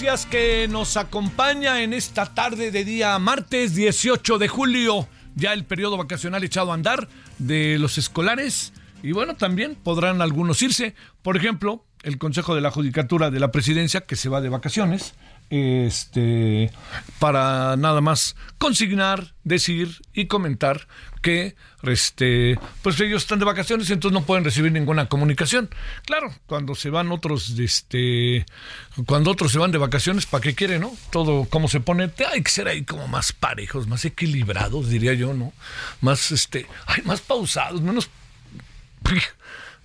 [0.00, 5.64] Gracias que nos acompaña en esta tarde de día martes 18 de julio, ya el
[5.64, 8.72] periodo vacacional echado a andar de los escolares.
[9.02, 13.50] Y bueno, también podrán algunos irse, por ejemplo, el Consejo de la Judicatura de la
[13.50, 15.14] Presidencia que se va de vacaciones,
[15.50, 16.70] este
[17.18, 20.86] para nada más consignar, decir y comentar
[21.18, 25.68] que este pues ellos están de vacaciones entonces no pueden recibir ninguna comunicación.
[26.04, 28.46] Claro, cuando se van otros este
[29.06, 30.92] cuando otros se van de vacaciones, ¿para qué quieren, no?
[31.10, 35.34] Todo cómo se pone, hay que ser ahí como más parejos, más equilibrados, diría yo,
[35.34, 35.52] ¿no?
[36.00, 38.10] Más este, ay, más pausados, menos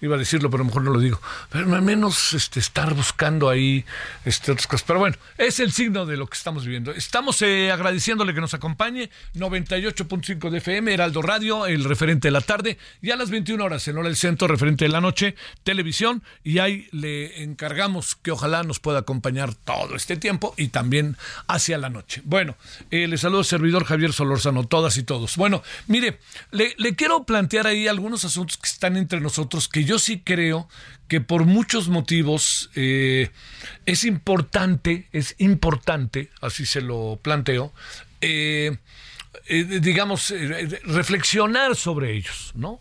[0.03, 1.21] iba a decirlo, pero mejor no lo digo.
[1.49, 3.85] Pero al menos este, estar buscando ahí
[4.25, 4.85] este, otras cosas.
[4.85, 6.91] Pero bueno, es el signo de lo que estamos viviendo.
[6.91, 9.09] Estamos eh, agradeciéndole que nos acompañe.
[9.35, 12.77] 98.5 de FM, Heraldo Radio, el referente de la tarde.
[13.01, 16.21] Y a las 21 horas, en hora del centro, referente de la noche, televisión.
[16.43, 21.15] Y ahí le encargamos que ojalá nos pueda acompañar todo este tiempo y también
[21.47, 22.21] hacia la noche.
[22.25, 22.57] Bueno,
[22.91, 25.37] eh, le saludo servidor Javier Solórzano, todas y todos.
[25.37, 26.19] Bueno, mire,
[26.51, 30.67] le quiero plantear ahí algunos asuntos que están entre nosotros que yo sí creo
[31.07, 33.29] que por muchos motivos eh,
[33.85, 37.73] es importante, es importante, así se lo planteo,
[38.21, 38.77] eh,
[39.47, 40.33] eh, digamos,
[40.85, 42.79] reflexionar sobre ellos, ¿no?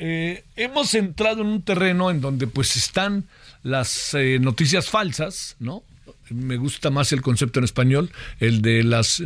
[0.00, 3.24] Hemos entrado en un terreno en donde pues están
[3.64, 5.82] las noticias falsas, ¿no?
[6.30, 9.22] Me gusta más el concepto en español, el de las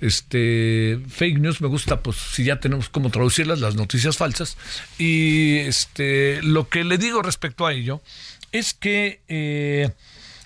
[0.00, 4.56] este, fake news, me gusta pues si ya tenemos cómo traducirlas, las noticias falsas.
[4.98, 8.02] Y este, lo que le digo respecto a ello
[8.52, 9.90] es que eh,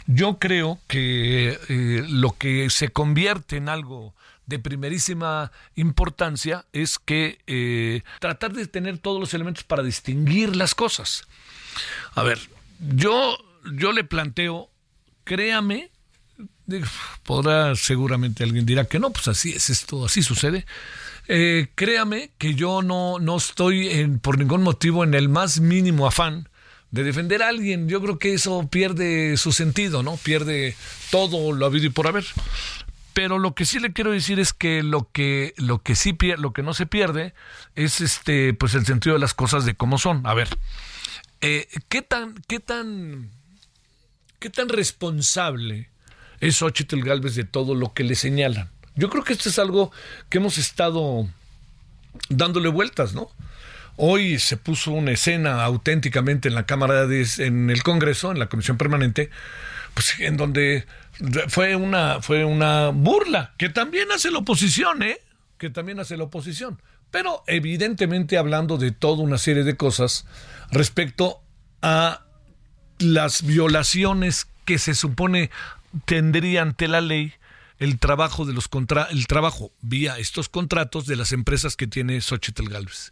[0.07, 4.15] yo creo que eh, lo que se convierte en algo
[4.47, 10.75] de primerísima importancia es que eh, tratar de tener todos los elementos para distinguir las
[10.75, 11.27] cosas.
[12.15, 12.39] A ver,
[12.79, 13.39] yo,
[13.73, 14.71] yo le planteo,
[15.25, 15.91] créame,
[17.23, 20.67] podrá seguramente alguien dirá que no, pues así es esto, así sucede.
[21.27, 26.07] Eh, créame que yo no, no estoy en, por ningún motivo en el más mínimo
[26.07, 26.49] afán
[26.91, 27.89] de defender a alguien.
[27.89, 30.17] Yo creo que eso pierde su sentido, ¿no?
[30.17, 30.77] Pierde
[31.11, 32.25] todo lo habido y por haber.
[33.15, 36.53] Pero lo que sí le quiero decir es que lo que lo que sí lo
[36.53, 37.33] que no se pierde
[37.75, 40.27] es este pues el sentido de las cosas de cómo son.
[40.27, 40.49] A ver,
[41.41, 43.31] eh, qué tan qué tan
[44.41, 45.91] qué tan responsable
[46.45, 48.71] es Xochitl Galvez de todo lo que le señalan.
[48.97, 49.91] Yo creo que esto es algo
[50.29, 51.27] que hemos estado
[52.29, 53.31] dándole vueltas, ¿no?
[53.97, 58.49] Hoy se puso una escena auténticamente en la Cámara de, en el Congreso, en la
[58.49, 59.31] Comisión Permanente,
[59.95, 60.87] pues en donde
[61.49, 65.21] fue una fue una burla que también hace la oposición, ¿eh?
[65.59, 70.27] Que también hace la oposición, pero evidentemente hablando de toda una serie de cosas
[70.73, 71.41] respecto
[71.81, 72.27] a
[72.99, 75.51] las violaciones que se supone
[76.05, 77.35] tendría ante la ley
[77.79, 82.21] el trabajo de los contra el trabajo vía estos contratos de las empresas que tiene
[82.21, 83.11] Xochitl Galvez.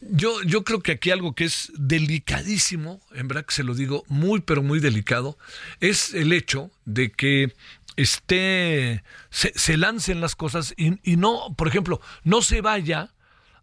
[0.00, 4.04] Yo, yo creo que aquí algo que es delicadísimo, en verdad que se lo digo,
[4.08, 5.38] muy pero muy delicado,
[5.80, 7.54] es el hecho de que
[7.96, 13.14] esté, se, lancen las cosas y, y no, por ejemplo, no se vaya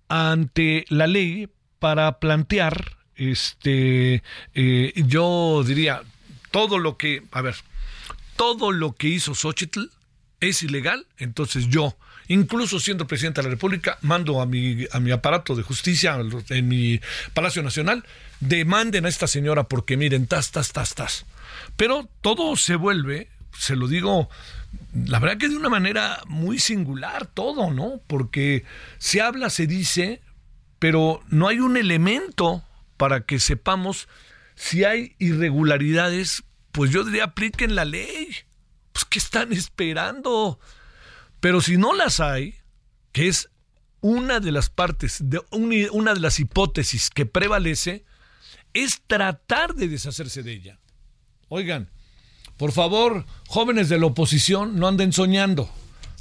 [0.07, 4.23] ante la ley para plantear, este,
[4.53, 6.01] eh, yo diría,
[6.49, 7.55] todo lo que, a ver,
[8.35, 9.89] todo lo que hizo Xochitl
[10.39, 11.95] es ilegal, entonces yo,
[12.27, 16.17] incluso siendo presidente de la República, mando a mi, a mi aparato de justicia
[16.49, 16.99] en mi
[17.33, 18.05] Palacio Nacional,
[18.39, 21.25] demanden a esta señora porque miren, tas, tas, tas, tas.
[21.77, 24.29] Pero todo se vuelve se lo digo,
[24.93, 28.01] la verdad que de una manera muy singular todo, ¿no?
[28.07, 28.63] Porque
[28.97, 30.21] se habla, se dice,
[30.79, 32.63] pero no hay un elemento
[32.97, 34.07] para que sepamos
[34.55, 38.35] si hay irregularidades, pues yo diría apliquen la ley.
[38.91, 40.59] Pues ¿qué están esperando?
[41.39, 42.55] Pero si no las hay,
[43.11, 43.49] que es
[44.01, 48.05] una de las partes, de una de las hipótesis que prevalece,
[48.73, 50.79] es tratar de deshacerse de ella.
[51.47, 51.89] Oigan,
[52.57, 55.71] por favor, jóvenes de la oposición, no anden soñando.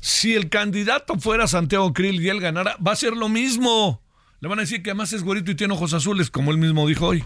[0.00, 4.02] Si el candidato fuera Santiago Krill y él ganara, va a ser lo mismo.
[4.40, 6.86] Le van a decir que además es güerito y tiene ojos azules, como él mismo
[6.86, 7.24] dijo hoy.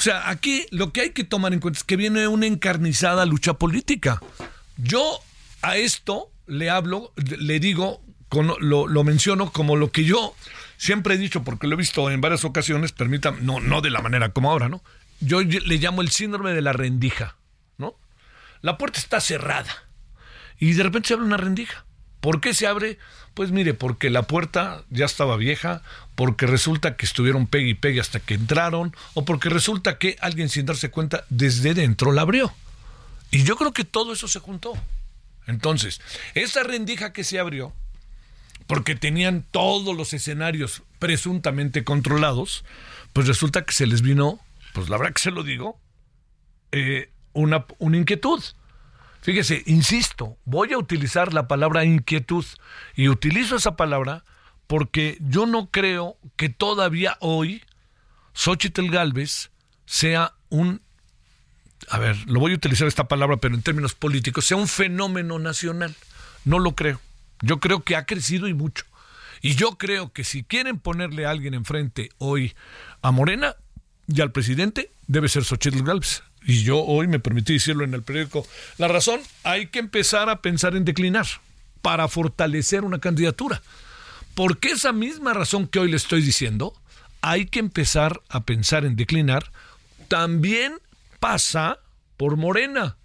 [0.00, 3.26] O sea, aquí lo que hay que tomar en cuenta es que viene una encarnizada
[3.26, 4.18] lucha política.
[4.78, 5.18] Yo
[5.60, 8.00] a esto le hablo, le digo,
[8.60, 10.34] lo, menciono como lo que yo
[10.78, 14.00] siempre he dicho, porque lo he visto en varias ocasiones, permítanme, no, no de la
[14.00, 14.82] manera como ahora, ¿no?
[15.20, 17.36] Yo le llamo el síndrome de la rendija,
[17.76, 17.94] ¿no?
[18.62, 19.84] La puerta está cerrada
[20.58, 21.84] y de repente se abre una rendija.
[22.20, 22.96] ¿Por qué se abre?
[23.34, 25.82] Pues mire, porque la puerta ya estaba vieja,
[26.20, 30.50] porque resulta que estuvieron pegue y pegue hasta que entraron, o porque resulta que alguien
[30.50, 32.52] sin darse cuenta desde dentro la abrió.
[33.30, 34.74] Y yo creo que todo eso se juntó.
[35.46, 36.02] Entonces,
[36.34, 37.72] esa rendija que se abrió,
[38.66, 42.66] porque tenían todos los escenarios presuntamente controlados,
[43.14, 44.40] pues resulta que se les vino,
[44.74, 45.80] pues la verdad que se lo digo,
[46.72, 48.42] eh, una, una inquietud.
[49.22, 52.44] Fíjese, insisto, voy a utilizar la palabra inquietud
[52.94, 54.22] y utilizo esa palabra
[54.70, 57.64] porque yo no creo que todavía hoy
[58.34, 59.50] Xochitl Galvez
[59.84, 60.80] sea un,
[61.88, 65.40] a ver, lo voy a utilizar esta palabra, pero en términos políticos, sea un fenómeno
[65.40, 65.96] nacional.
[66.44, 67.00] No lo creo.
[67.42, 68.84] Yo creo que ha crecido y mucho.
[69.42, 72.54] Y yo creo que si quieren ponerle a alguien enfrente hoy
[73.02, 73.56] a Morena
[74.06, 78.04] y al presidente, debe ser Xochitl Galvez y yo hoy me permití decirlo en el
[78.04, 78.46] periódico,
[78.78, 81.26] la razón, hay que empezar a pensar en declinar
[81.82, 83.62] para fortalecer una candidatura.
[84.34, 86.74] Porque esa misma razón que hoy le estoy diciendo,
[87.22, 89.50] hay que empezar a pensar en declinar,
[90.08, 90.74] también
[91.18, 91.78] pasa
[92.16, 92.96] por Morena.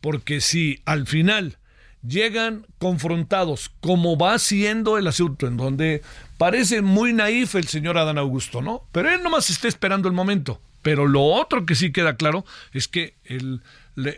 [0.00, 1.58] Porque si al final
[2.06, 6.02] llegan confrontados, como va siendo el asunto, en donde
[6.36, 8.86] parece muy naif el señor Adán Augusto, ¿no?
[8.92, 10.60] Pero él nomás está esperando el momento.
[10.82, 13.62] Pero lo otro que sí queda claro es que el,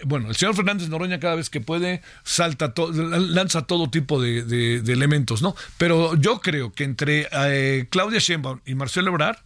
[0.05, 5.43] bueno, el señor Fernández Noroña cada vez que puede salta lanza todo tipo de, elementos,
[5.43, 5.55] ¿no?
[5.79, 9.39] Pero yo creo que entre eh, Claudia Sheinbaum y Marcelo Ebrard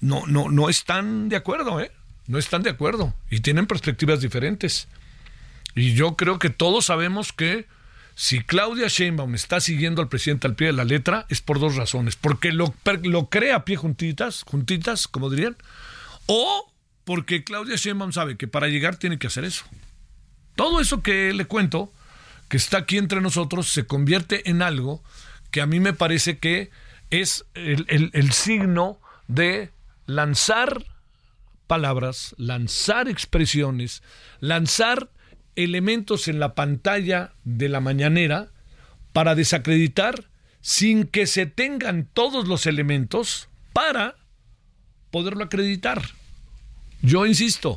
[0.00, 1.90] no, no, no están de acuerdo, ¿eh?
[2.26, 4.86] No están de acuerdo y tienen perspectivas diferentes.
[5.74, 7.66] Y yo creo que todos sabemos que
[8.14, 11.76] si Claudia Sheinbaum está siguiendo al presidente al pie de la letra es por dos
[11.76, 15.56] razones, porque lo, lo cree a pie juntitas, juntitas, como dirían,
[16.26, 16.69] o
[17.10, 19.64] porque Claudia Sheinbaum sabe que para llegar tiene que hacer eso.
[20.54, 21.92] Todo eso que le cuento,
[22.48, 25.02] que está aquí entre nosotros, se convierte en algo
[25.50, 26.70] que a mí me parece que
[27.10, 29.72] es el, signo de
[30.06, 30.84] lanzar
[31.66, 34.04] palabras, lanzar expresiones,
[34.38, 35.10] lanzar
[35.56, 38.52] elementos en la pantalla de la mañanera
[39.12, 40.30] para desacreditar
[40.60, 44.14] sin que se tengan todos los elementos para
[45.10, 46.19] poderlo acreditar.
[47.02, 47.76] Yo insisto,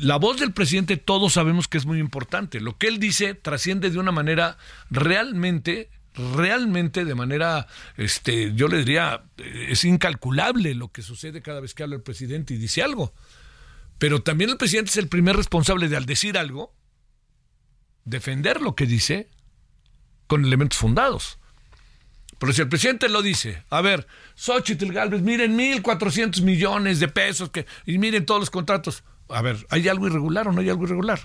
[0.00, 2.60] la voz del presidente todos sabemos que es muy importante.
[2.60, 4.58] Lo que él dice trasciende de una manera
[4.90, 7.66] realmente realmente de manera,
[7.96, 12.54] este, yo le diría, es incalculable lo que sucede cada vez que habla el presidente
[12.54, 13.12] y dice algo.
[13.98, 16.74] Pero también el presidente es el primer responsable de al decir algo,
[18.04, 19.28] defender lo que dice
[20.26, 21.38] con elementos fundados.
[22.38, 27.50] Pero si el presidente lo dice, a ver, Xochitl Galvez, miren 1.400 millones de pesos
[27.50, 29.04] que, y miren todos los contratos.
[29.28, 31.20] A ver, ¿hay algo irregular o no hay algo irregular?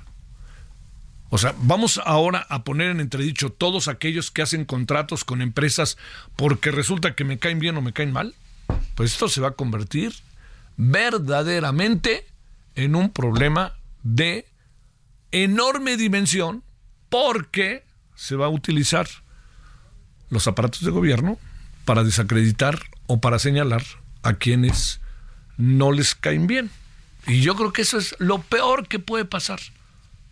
[1.29, 5.97] O sea, vamos ahora a poner en entredicho todos aquellos que hacen contratos con empresas
[6.35, 8.35] porque resulta que me caen bien o me caen mal.
[8.95, 10.13] Pues esto se va a convertir
[10.75, 12.25] verdaderamente
[12.75, 14.45] en un problema de
[15.31, 16.63] enorme dimensión
[17.09, 17.83] porque
[18.15, 19.07] se va a utilizar
[20.31, 21.37] los aparatos de gobierno
[21.85, 23.83] para desacreditar o para señalar
[24.23, 25.01] a quienes
[25.57, 26.71] no les caen bien.
[27.27, 29.59] Y yo creo que eso es lo peor que puede pasar.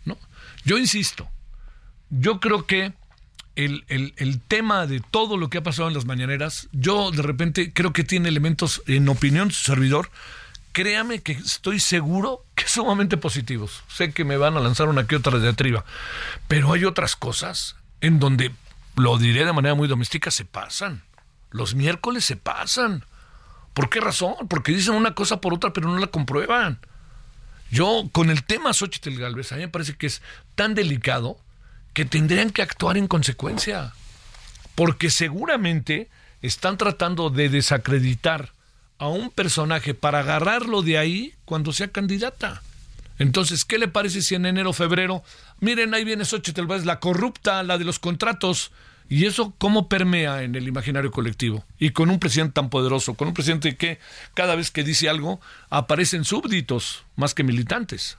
[0.04, 0.18] ¿no?
[0.64, 1.28] Yo insisto,
[2.08, 2.92] yo creo que
[3.54, 7.72] el, el, tema de todo lo que ha pasado en las mañaneras, yo de repente
[7.72, 10.10] creo que tiene elementos, en opinión su servidor,
[10.72, 13.82] créame que estoy seguro que sumamente positivos.
[13.88, 15.84] Sé que me van a lanzar una que otra diatriba,
[16.48, 18.52] pero hay otras cosas en donde
[19.00, 21.02] lo diré de manera muy doméstica, se pasan.
[21.50, 23.04] Los miércoles se pasan.
[23.74, 24.34] ¿Por qué razón?
[24.48, 26.78] Porque dicen una cosa por otra, pero no la comprueban.
[27.70, 30.22] Yo, con el tema Xochitl Galvez, a mí me parece que es
[30.54, 31.38] tan delicado
[31.94, 33.92] que tendrían que actuar en consecuencia.
[34.74, 36.08] Porque seguramente
[36.42, 38.50] están tratando de desacreditar
[38.98, 42.62] a un personaje para agarrarlo de ahí cuando sea candidata.
[43.18, 45.22] Entonces, ¿qué le parece si en enero, febrero,
[45.60, 48.72] miren, ahí viene Xochitl Galvez, la corrupta, la de los contratos,
[49.10, 51.64] y eso cómo permea en el imaginario colectivo.
[51.80, 53.98] Y con un presidente tan poderoso, con un presidente que
[54.34, 58.18] cada vez que dice algo aparecen súbditos más que militantes.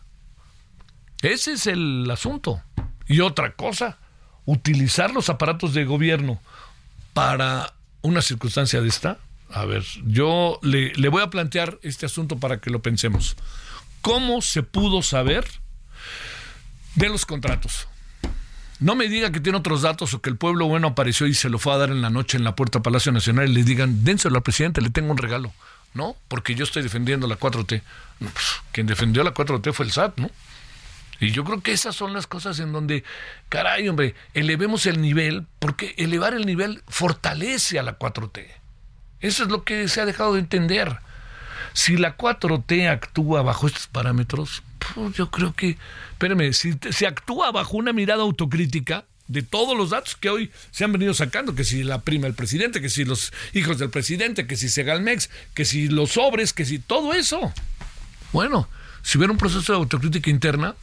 [1.22, 2.62] Ese es el asunto.
[3.08, 4.00] Y otra cosa,
[4.44, 6.42] utilizar los aparatos de gobierno
[7.14, 9.18] para una circunstancia de esta.
[9.50, 13.38] A ver, yo le, le voy a plantear este asunto para que lo pensemos.
[14.02, 15.48] ¿Cómo se pudo saber
[16.96, 17.88] de los contratos?
[18.82, 21.50] No me diga que tiene otros datos o que el pueblo bueno apareció y se
[21.50, 24.04] lo fue a dar en la noche en la puerta Palacio Nacional y le digan,
[24.04, 25.54] dénselo al presidente, le tengo un regalo.
[25.94, 27.84] No, porque yo estoy defendiendo la 4T.
[28.20, 30.32] Pues, quien defendió la 4T fue el SAT, ¿no?
[31.20, 33.04] Y yo creo que esas son las cosas en donde,
[33.50, 38.48] caray, hombre, elevemos el nivel, porque elevar el nivel fortalece a la 4T.
[39.20, 40.98] Eso es lo que se ha dejado de entender.
[41.74, 45.78] Si la 4T actúa bajo estos parámetros, pues yo creo que,
[46.12, 50.84] espérame, si se actúa bajo una mirada autocrítica de todos los datos que hoy se
[50.84, 54.46] han venido sacando, que si la prima del presidente, que si los hijos del presidente,
[54.46, 57.54] que si Segalmex, que si los sobres, que si todo eso.
[58.34, 58.68] Bueno,
[59.04, 60.76] si hubiera un proceso de autocrítica interna,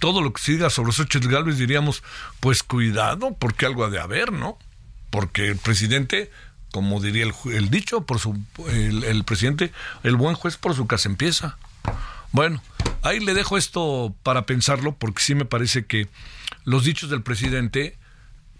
[0.00, 2.02] todo lo que se diga sobre Xochitl Galvez diríamos,
[2.40, 4.58] pues cuidado, porque algo ha de haber, ¿no?
[5.10, 6.30] Porque el presidente
[6.72, 9.72] como diría el, dicho, por su, el, el, presidente,
[10.04, 11.58] el buen juez por su casa empieza.
[12.32, 12.62] Bueno,
[13.02, 16.08] ahí le dejo esto para pensarlo, porque sí me parece que
[16.64, 17.96] los dichos del presidente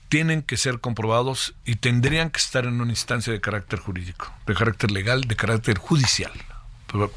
[0.09, 4.55] tienen que ser comprobados y tendrían que estar en una instancia de carácter jurídico, de
[4.55, 6.33] carácter legal, de carácter judicial,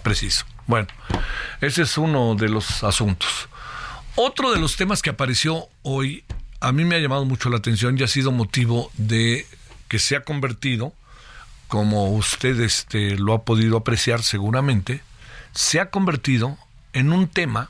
[0.03, 0.45] preciso.
[0.67, 0.87] Bueno,
[1.59, 3.49] ese es uno de los asuntos.
[4.15, 6.23] Otro de los temas que apareció hoy,
[6.59, 9.47] a mí me ha llamado mucho la atención y ha sido motivo de
[9.87, 10.93] que se ha convertido,
[11.67, 15.01] como usted este, lo ha podido apreciar seguramente,
[15.53, 16.57] se ha convertido
[16.93, 17.69] en un tema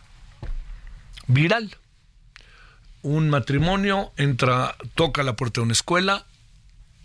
[1.27, 1.77] viral.
[3.01, 6.25] Un matrimonio entra, toca la puerta de una escuela,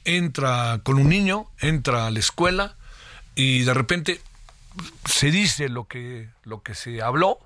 [0.05, 2.77] entra con un niño, entra a la escuela
[3.35, 4.21] y de repente
[5.05, 7.39] se dice lo que, lo que se habló,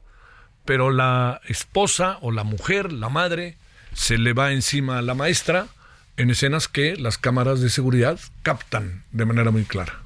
[0.65, 3.57] pero la esposa o la mujer, la madre,
[3.95, 5.69] se le va encima a la maestra
[6.17, 10.01] en escenas que las cámaras de seguridad captan de manera muy clara.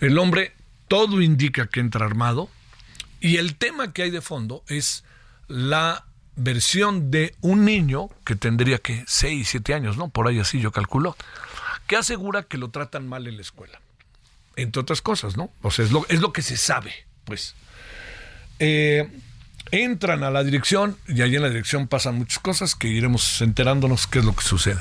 [0.00, 0.52] El hombre
[0.92, 2.50] todo indica que entra armado
[3.18, 5.04] y el tema que hay de fondo es
[5.48, 6.04] la
[6.36, 10.10] versión de un niño que tendría que 6, 7 años, ¿no?
[10.10, 11.16] Por ahí así yo calculo,
[11.86, 13.80] que asegura que lo tratan mal en la escuela.
[14.54, 15.50] Entre otras cosas, ¿no?
[15.62, 16.92] O sea, es lo, es lo que se sabe,
[17.24, 17.54] pues.
[18.58, 19.08] Eh,
[19.70, 24.06] entran a la dirección y allí en la dirección pasan muchas cosas que iremos enterándonos
[24.06, 24.80] qué es lo que sucede.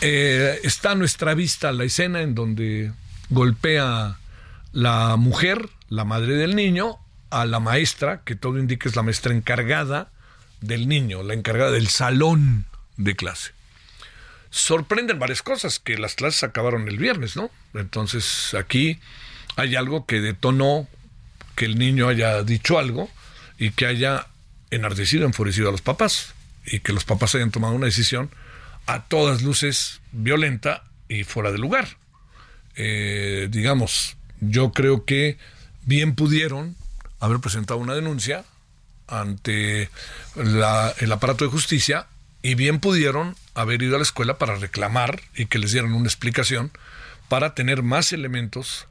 [0.00, 2.90] Eh, está a nuestra vista la escena en donde
[3.28, 4.16] golpea
[4.72, 6.98] la mujer, la madre del niño,
[7.30, 10.10] a la maestra, que todo indica es la maestra encargada
[10.60, 13.52] del niño, la encargada del salón de clase.
[14.50, 17.50] Sorprenden varias cosas, que las clases acabaron el viernes, ¿no?
[17.74, 18.98] Entonces aquí
[19.56, 20.88] hay algo que detonó
[21.54, 23.08] que el niño haya dicho algo
[23.58, 24.26] y que haya
[24.70, 26.34] enardecido, enfurecido a los papás
[26.66, 28.30] y que los papás hayan tomado una decisión
[28.86, 31.86] a todas luces violenta y fuera de lugar.
[32.76, 35.38] Eh, digamos, yo creo que
[35.82, 36.76] bien pudieron
[37.20, 38.44] haber presentado una denuncia
[39.06, 39.90] ante
[40.36, 42.06] el aparato de justicia
[42.42, 46.06] y bien pudieron haber ido a la escuela para reclamar y que les dieran una
[46.06, 46.70] explicación
[47.28, 48.86] para tener más elementos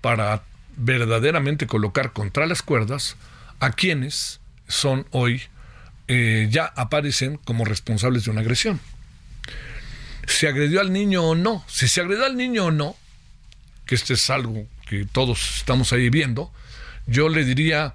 [0.00, 0.42] para
[0.76, 3.16] verdaderamente colocar contra las cuerdas
[3.60, 5.42] a quienes son hoy
[6.08, 8.80] eh, ya aparecen como responsables de una agresión.
[10.26, 11.64] ¿Se agredió al niño o no?
[11.68, 12.96] Si se agredió al niño o no,
[13.86, 16.52] que este es algo que todos estamos ahí viendo,
[17.06, 17.94] yo le diría,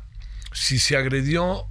[0.51, 1.67] si se agredió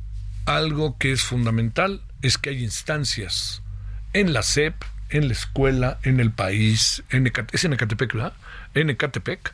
[0.46, 3.62] algo que es fundamental, es que hay instancias
[4.12, 4.75] en la SEP,
[5.10, 8.32] en la escuela, en el país, en es en Ecatepec, ¿verdad?
[8.75, 9.52] En Ecatepec,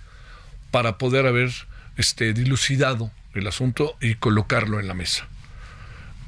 [0.71, 1.51] para poder haber
[1.97, 5.27] este, dilucidado el asunto y colocarlo en la mesa.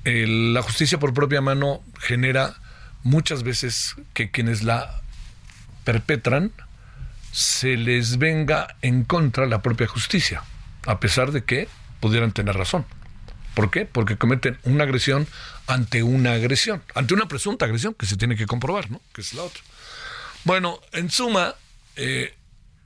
[0.04, 2.54] la justicia por propia mano genera
[3.02, 5.00] muchas veces que quienes la
[5.84, 6.52] perpetran
[7.36, 10.42] se les venga en contra la propia justicia,
[10.86, 11.68] a pesar de que
[12.00, 12.86] pudieran tener razón.
[13.52, 13.84] ¿Por qué?
[13.84, 15.26] Porque cometen una agresión
[15.66, 19.02] ante una agresión, ante una presunta agresión que se tiene que comprobar, ¿no?
[19.12, 19.62] Que es la otra.
[20.44, 21.54] Bueno, en suma,
[21.96, 22.34] eh,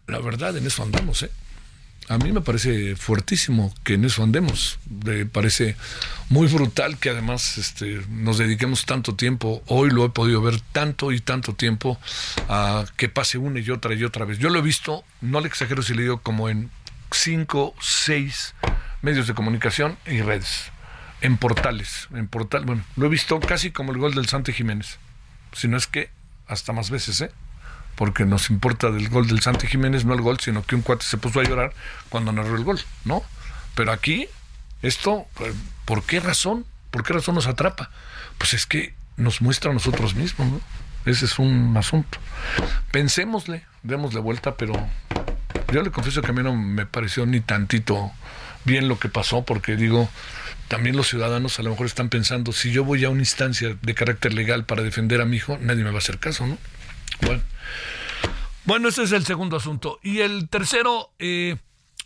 [0.09, 1.31] la verdad en eso andamos, ¿eh?
[2.11, 4.81] A mí me parece fuertísimo que en eso andemos.
[5.05, 5.77] Me parece
[6.29, 11.13] muy brutal que además este, nos dediquemos tanto tiempo, hoy lo he podido ver tanto
[11.13, 12.01] y tanto tiempo,
[12.49, 14.39] a que pase una y otra y otra vez.
[14.39, 16.69] Yo lo he visto, no le exagero si le digo, como en
[17.13, 18.57] cinco, seis
[19.03, 20.73] medios de comunicación y redes,
[21.21, 24.99] en portales, en portal, bueno, lo he visto casi como el gol del Santi Jiménez,
[25.53, 26.11] si no es que
[26.49, 27.31] hasta más veces, ¿eh?
[28.01, 31.05] Porque nos importa del gol del Santi Jiménez, no el gol, sino que un cuate
[31.05, 31.75] se puso a llorar
[32.09, 33.23] cuando narró el gol, ¿no?
[33.75, 34.27] Pero aquí,
[34.81, 35.55] esto, pues,
[35.85, 36.65] ¿por qué razón?
[36.91, 37.91] ¿Por qué razón nos atrapa?
[38.39, 40.61] Pues es que nos muestra a nosotros mismos, ¿no?
[41.05, 42.19] Ese es un asunto.
[42.91, 44.73] Pensémosle, démosle vuelta, pero
[45.71, 48.13] yo le confieso que a mí no me pareció ni tantito
[48.65, 50.09] bien lo que pasó, porque digo,
[50.69, 53.95] también los ciudadanos a lo mejor están pensando, si yo voy a una instancia de
[53.95, 56.57] carácter legal para defender a mi hijo, nadie me va a hacer caso, ¿no?
[57.23, 57.43] Bueno,
[58.65, 59.99] bueno, ese es el segundo asunto.
[60.03, 61.57] Y el tercero, eh,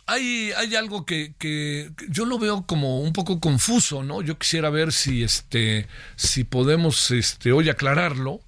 [0.07, 4.21] hay, hay algo que, que, yo lo veo como un poco confuso, ¿no?
[4.21, 8.41] Yo quisiera ver si, este, si podemos este, hoy aclararlo,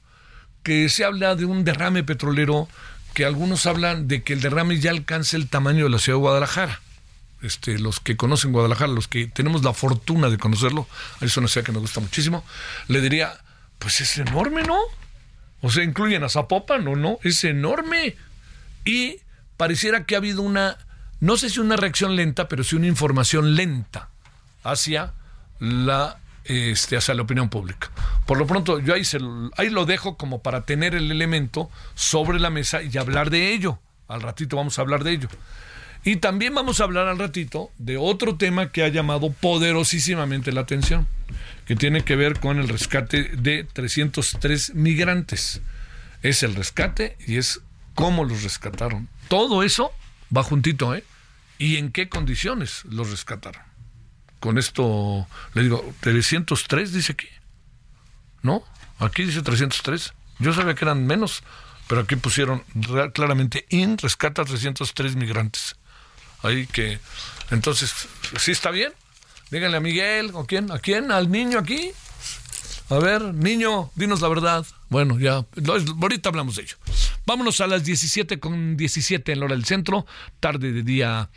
[0.63, 2.67] que se habla de un derrame petrolero,
[3.13, 6.21] que algunos hablan de que el derrame ya alcanza el tamaño de la ciudad de
[6.21, 6.81] Guadalajara.
[7.41, 10.87] Este, los que conocen Guadalajara, los que tenemos la fortuna de conocerlo,
[11.21, 12.43] es una ciudad que me gusta muchísimo,
[12.87, 13.33] le diría,
[13.79, 14.79] pues es enorme, ¿no?
[15.61, 18.15] O sea, incluyen a Zapopan o no, es enorme.
[18.85, 19.17] Y
[19.57, 20.77] pareciera que ha habido una,
[21.19, 24.09] no sé si una reacción lenta, pero sí una información lenta
[24.63, 25.13] hacia
[25.59, 27.89] la, este, hacia la opinión pública.
[28.25, 29.19] Por lo pronto, yo ahí, se,
[29.57, 33.79] ahí lo dejo como para tener el elemento sobre la mesa y hablar de ello.
[34.07, 35.29] Al ratito vamos a hablar de ello.
[36.03, 40.61] Y también vamos a hablar al ratito de otro tema que ha llamado poderosísimamente la
[40.61, 41.07] atención
[41.65, 45.61] que tiene que ver con el rescate de 303 migrantes.
[46.23, 47.61] Es el rescate y es
[47.93, 49.09] cómo los rescataron.
[49.27, 49.91] Todo eso
[50.35, 51.03] va juntito, ¿eh?
[51.57, 53.61] ¿Y en qué condiciones los rescataron?
[54.39, 57.27] Con esto le digo, 303 dice aquí.
[58.43, 58.63] ¿No?
[58.99, 60.13] Aquí dice 303.
[60.39, 61.43] Yo sabía que eran menos,
[61.87, 62.63] pero aquí pusieron
[63.13, 65.75] claramente IN rescata 303 migrantes.
[66.43, 66.99] Ahí que
[67.51, 67.93] entonces
[68.37, 68.93] sí está bien,
[69.49, 70.71] Díganle a Miguel, ¿o quién?
[70.71, 71.11] ¿A quién?
[71.11, 71.91] ¿Al niño aquí?
[72.89, 74.65] A ver, niño, dinos la verdad.
[74.89, 75.45] Bueno, ya,
[76.01, 76.75] ahorita hablamos de ello.
[77.25, 80.05] Vámonos a las 17 con 17 en la hora del centro,
[80.39, 81.29] tarde de día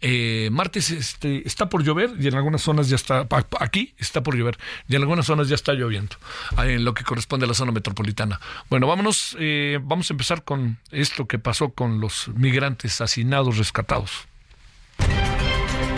[0.00, 3.26] eh, martes este, está por llover y en algunas zonas ya está,
[3.60, 6.16] aquí está por llover y en algunas zonas ya está lloviendo,
[6.58, 8.40] en lo que corresponde a la zona metropolitana.
[8.68, 14.28] Bueno, vámonos, eh, vamos a empezar con esto que pasó con los migrantes asesinados rescatados.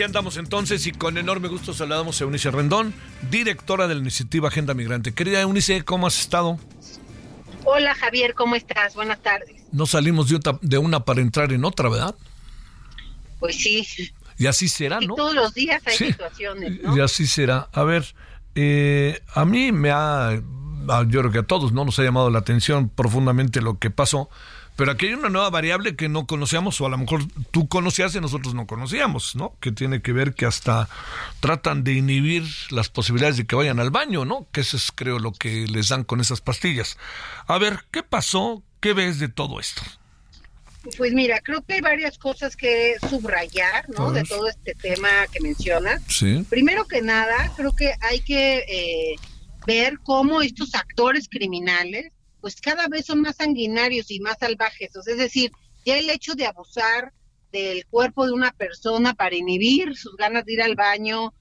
[0.00, 2.94] Aquí andamos entonces y con enorme gusto saludamos a Eunice Rendón,
[3.30, 5.12] directora de la iniciativa Agenda Migrante.
[5.12, 6.58] Querida Eunice, ¿cómo has estado?
[7.66, 8.94] Hola Javier, ¿cómo estás?
[8.94, 9.62] Buenas tardes.
[9.72, 10.32] No salimos
[10.62, 12.14] de, una para entrar en otra, ¿verdad?
[13.40, 13.86] Pues sí.
[14.38, 15.16] Y así será, ¿no?
[15.16, 16.96] todos los días hay situaciones, ¿no?
[16.96, 17.68] Y así será.
[17.70, 18.14] A ver,
[18.54, 20.40] eh, a mí me ha,
[21.08, 21.84] yo creo que a todos, ¿no?
[21.84, 24.30] Nos ha llamado la atención profundamente lo que pasó
[24.76, 28.14] pero aquí hay una nueva variable que no conocíamos, o a lo mejor tú conocías
[28.14, 29.54] y nosotros no conocíamos, ¿no?
[29.60, 30.88] Que tiene que ver que hasta
[31.40, 34.46] tratan de inhibir las posibilidades de que vayan al baño, ¿no?
[34.52, 36.96] Que eso es, creo, lo que les dan con esas pastillas.
[37.46, 38.62] A ver, ¿qué pasó?
[38.80, 39.82] ¿Qué ves de todo esto?
[40.96, 44.12] Pues mira, creo que hay varias cosas que subrayar, ¿no?
[44.12, 46.02] De todo este tema que mencionas.
[46.08, 46.46] Sí.
[46.48, 49.16] Primero que nada, creo que hay que eh,
[49.66, 54.94] ver cómo estos actores criminales pues cada vez son más sanguinarios y más salvajes.
[54.94, 55.50] es decir,
[55.84, 57.12] ya el hecho de abusar
[57.52, 61.34] del cuerpo de una persona para inhibir sus ganas de ir al baño,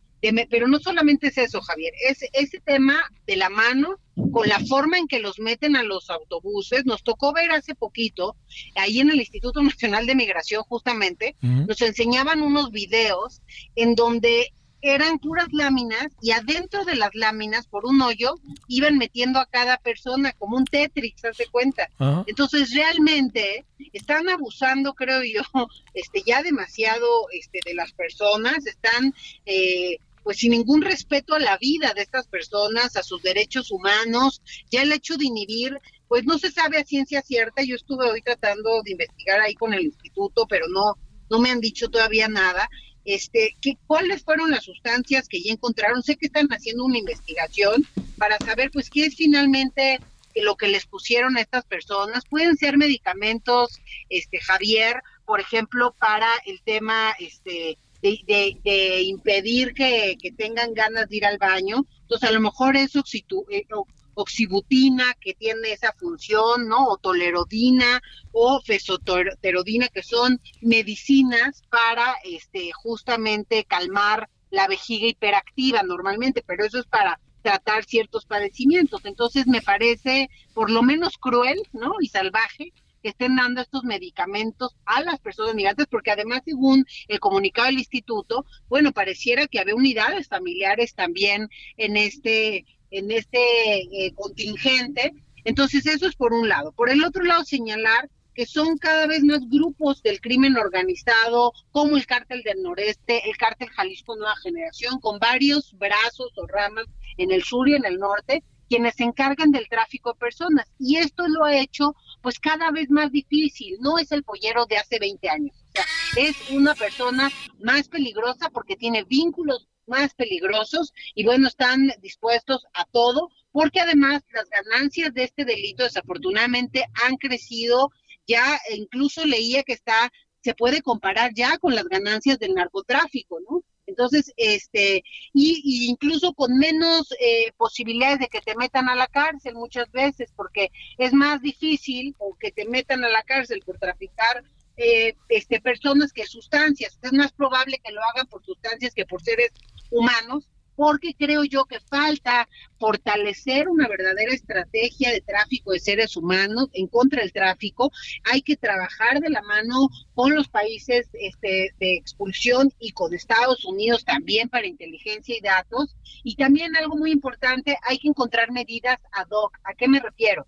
[0.50, 4.00] pero no solamente es eso, Javier, es ese tema de la mano
[4.32, 6.86] con la forma en que los meten a los autobuses.
[6.86, 8.36] Nos tocó ver hace poquito,
[8.76, 13.42] ahí en el Instituto Nacional de Migración justamente, nos enseñaban unos videos
[13.76, 18.36] en donde eran puras láminas y adentro de las láminas, por un hoyo,
[18.68, 21.90] iban metiendo a cada persona como un Tetris, ¿se cuenta?
[22.28, 25.42] Entonces, realmente están abusando, creo yo,
[25.94, 29.14] este ya demasiado este de las personas, están
[29.46, 34.42] eh, pues sin ningún respeto a la vida de estas personas, a sus derechos humanos,
[34.70, 38.22] ya el hecho de inhibir, pues no se sabe a ciencia cierta, yo estuve hoy
[38.22, 40.96] tratando de investigar ahí con el instituto, pero no,
[41.30, 42.70] no me han dicho todavía nada,
[43.14, 47.86] este, ¿qué, cuáles fueron las sustancias que ya encontraron, sé que están haciendo una investigación
[48.18, 50.00] para saber pues qué es finalmente
[50.36, 56.30] lo que les pusieron a estas personas, pueden ser medicamentos, este, Javier, por ejemplo, para
[56.46, 61.86] el tema, este, de, impedir que, tengan ganas de ir al baño.
[62.02, 63.66] Entonces, a lo mejor es eh,
[64.14, 66.88] oxibutina, que tiene esa función, ¿no?
[66.88, 76.44] O tolerodina o fesoterodina, que son medicinas para este, justamente calmar la vejiga hiperactiva normalmente,
[76.46, 79.06] pero eso es para tratar ciertos padecimientos.
[79.06, 81.94] Entonces, me parece por lo menos cruel, ¿no?
[82.02, 87.20] Y salvaje que estén dando estos medicamentos a las personas migrantes, porque además, según el
[87.20, 93.38] comunicado del instituto, bueno, pareciera que había unidades familiares también en este, en este
[93.82, 95.14] eh, contingente.
[95.44, 96.72] Entonces, eso es por un lado.
[96.72, 101.98] Por el otro lado, señalar que son cada vez más grupos del crimen organizado, como
[101.98, 106.86] el cártel del noreste, el cártel Jalisco Nueva Generación, con varios brazos o ramas
[107.18, 110.72] en el sur y en el norte, quienes se encargan del tráfico de personas.
[110.80, 113.76] Y esto lo ha hecho pues cada vez más difícil.
[113.82, 115.56] No es el pollero de hace 20 años.
[115.58, 121.92] O sea, es una persona más peligrosa porque tiene vínculos más peligrosos y bueno, están
[122.02, 127.92] dispuestos a todo porque además las ganancias de este delito desafortunadamente han crecido.
[128.28, 133.64] Ya incluso leía que está se puede comparar ya con las ganancias del narcotráfico, ¿no?
[133.88, 139.56] Entonces, este, y, incluso con menos eh, posibilidades de que te metan a la cárcel
[139.56, 144.44] muchas veces, porque es más difícil o que te metan a la cárcel por traficar
[144.78, 147.00] eh, este, personas que sustancias.
[147.02, 149.52] Es más probable que lo hagan por sustancias que por seres
[149.90, 150.50] humanos
[150.80, 152.48] porque creo yo que falta
[152.78, 157.92] fortalecer una verdadera estrategia de tráfico de seres humanos en contra del tráfico.
[158.24, 163.66] Hay que trabajar de la mano con los países este, de expulsión y con Estados
[163.66, 165.98] Unidos también para inteligencia y datos.
[166.24, 169.60] Y también algo muy importante, hay que encontrar medidas ad hoc.
[169.66, 170.48] ¿A qué me refiero?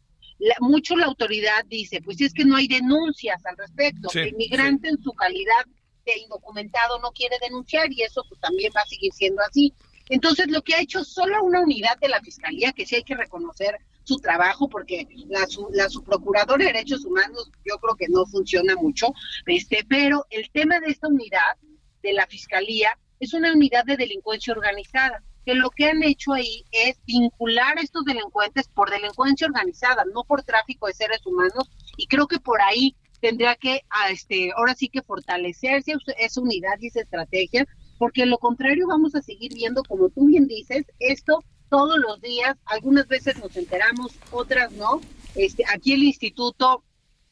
[0.60, 4.10] mucho la autoridad dice, pues es que no hay denuncias al respecto.
[4.14, 5.66] el migrante en su calidad
[6.06, 9.74] de indocumentado no quiere denunciar y eso pues también va a seguir siendo así.
[10.10, 13.16] Entonces, lo que ha hecho solo una unidad de la Fiscalía, que sí hay que
[13.16, 18.76] reconocer su trabajo, porque la, la subprocuradora de Derechos Humanos yo creo que no funciona
[18.76, 19.14] mucho,
[19.46, 21.58] este, pero el tema de esta unidad
[22.02, 26.66] de la Fiscalía es una unidad de delincuencia organizada, que lo que han hecho ahí
[26.72, 32.08] es vincular a estos delincuentes por delincuencia organizada, no por tráfico de seres humanos, y
[32.08, 33.82] creo que por ahí tendría que,
[34.12, 39.22] este, ahora sí que fortalecerse esa unidad y esa estrategia, porque lo contrario vamos a
[39.22, 44.74] seguir viendo, como tú bien dices, esto todos los días, algunas veces nos enteramos, otras
[44.74, 45.00] no.
[45.36, 46.84] Este, aquí el instituto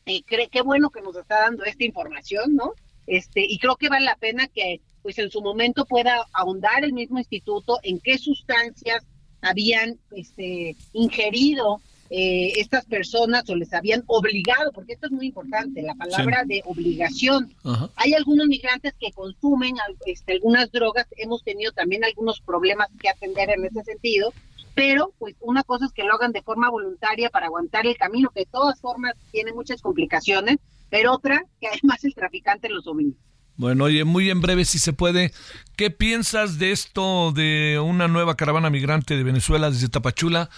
[0.05, 2.73] eh, cree qué bueno que nos está dando esta información, ¿no?
[3.05, 6.93] Este, y creo que vale la pena que pues en su momento pueda ahondar el
[6.93, 9.03] mismo instituto en qué sustancias
[9.41, 15.83] habían este, ingerido eh, estas personas o les habían obligado, porque esto es muy importante,
[15.83, 17.53] la palabra de obligación.
[17.95, 23.51] Hay algunos migrantes que consumen este, algunas drogas, hemos tenido también algunos problemas que atender
[23.51, 24.33] en ese sentido,
[24.73, 28.31] pero pues una cosa es que lo hagan de forma voluntaria para aguantar el camino,
[28.33, 30.57] que de todas formas tiene muchas complicaciones,
[30.89, 33.17] pero otra que además el traficante los obliga.
[33.55, 35.33] Bueno, oye, muy en breve, si se puede,
[35.75, 40.49] ¿qué piensas de esto de una nueva caravana migrante de Venezuela desde Tapachula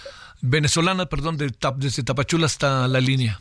[0.42, 3.40] venezolana, perdón, de, desde Tapachula hasta la línea?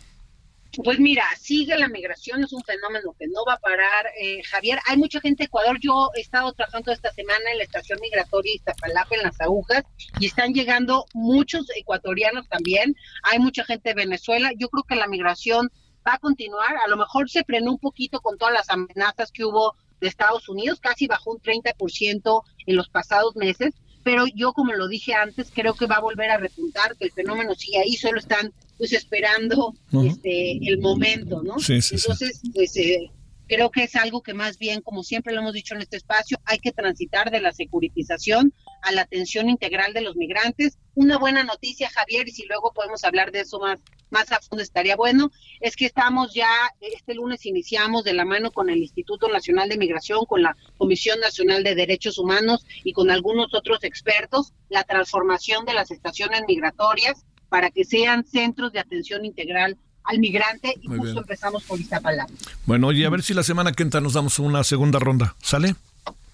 [0.85, 4.05] Pues mira, sigue la migración, es un fenómeno que no va a parar.
[4.17, 5.77] Eh, Javier, hay mucha gente de Ecuador.
[5.81, 9.83] Yo he estado trabajando esta semana en la estación migratoria Iztapalapa, en las agujas,
[10.17, 12.95] y están llegando muchos ecuatorianos también.
[13.23, 14.51] Hay mucha gente de Venezuela.
[14.57, 15.69] Yo creo que la migración
[16.07, 16.77] va a continuar.
[16.85, 20.49] A lo mejor se frenó un poquito con todas las amenazas que hubo de Estados
[20.49, 25.51] Unidos, casi bajó un 30% en los pasados meses, pero yo como lo dije antes,
[25.53, 28.93] creo que va a volver a repuntar, que el fenómeno sigue ahí, solo están pues
[28.93, 29.73] esperando
[30.05, 31.55] este el momento, ¿no?
[31.59, 33.11] Entonces, pues eh,
[33.47, 36.37] creo que es algo que más bien, como siempre lo hemos dicho en este espacio,
[36.45, 40.77] hay que transitar de la securitización a la atención integral de los migrantes.
[40.95, 43.79] Una buena noticia, Javier, y si luego podemos hablar de eso más
[44.11, 46.49] más a fondo estaría bueno, es que estamos ya,
[46.81, 51.19] este lunes iniciamos de la mano con el Instituto Nacional de Migración, con la Comisión
[51.19, 57.25] Nacional de Derechos Humanos y con algunos otros expertos, la transformación de las estaciones migratorias
[57.49, 62.33] para que sean centros de atención integral al migrante y justo empezamos por Iztapalapa.
[62.65, 65.75] Bueno, y a ver si la semana que entra nos damos una segunda ronda, ¿sale?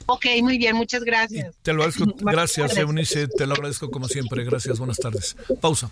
[0.06, 1.54] Ok, muy bien, muchas gracias.
[1.62, 2.06] te lo agradezco.
[2.22, 4.46] Gracias, Eunice, te lo agradezco como siempre.
[4.46, 5.36] Gracias, buenas tardes.
[5.60, 5.92] Pausa.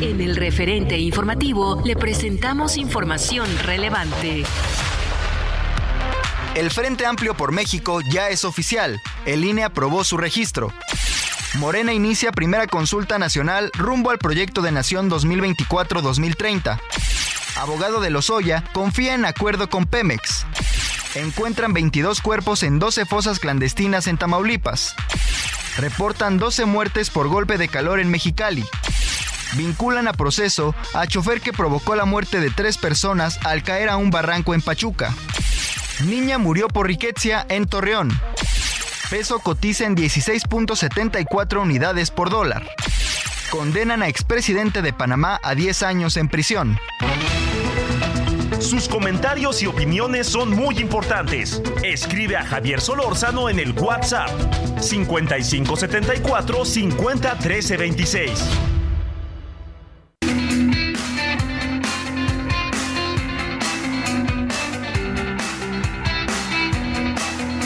[0.00, 4.44] En el referente informativo le presentamos información relevante.
[6.54, 8.98] El Frente Amplio por México ya es oficial.
[9.26, 10.72] El INE aprobó su registro.
[11.58, 16.80] Morena inicia primera consulta nacional rumbo al proyecto de Nación 2024-2030.
[17.56, 20.46] Abogado de Lozoya confía en acuerdo con Pemex.
[21.14, 24.94] Encuentran 22 cuerpos en 12 fosas clandestinas en Tamaulipas.
[25.76, 28.64] Reportan 12 muertes por golpe de calor en Mexicali.
[29.56, 33.96] Vinculan a proceso a chofer que provocó la muerte de tres personas al caer a
[33.96, 35.14] un barranco en Pachuca.
[36.04, 38.10] Niña murió por riqueza en Torreón.
[39.10, 42.68] Peso cotiza en 16.74 unidades por dólar.
[43.50, 46.78] Condenan a expresidente de Panamá a 10 años en prisión.
[48.60, 51.60] Sus comentarios y opiniones son muy importantes.
[51.82, 54.30] Escribe a Javier Solórzano en el WhatsApp
[54.80, 58.30] 5574 501326.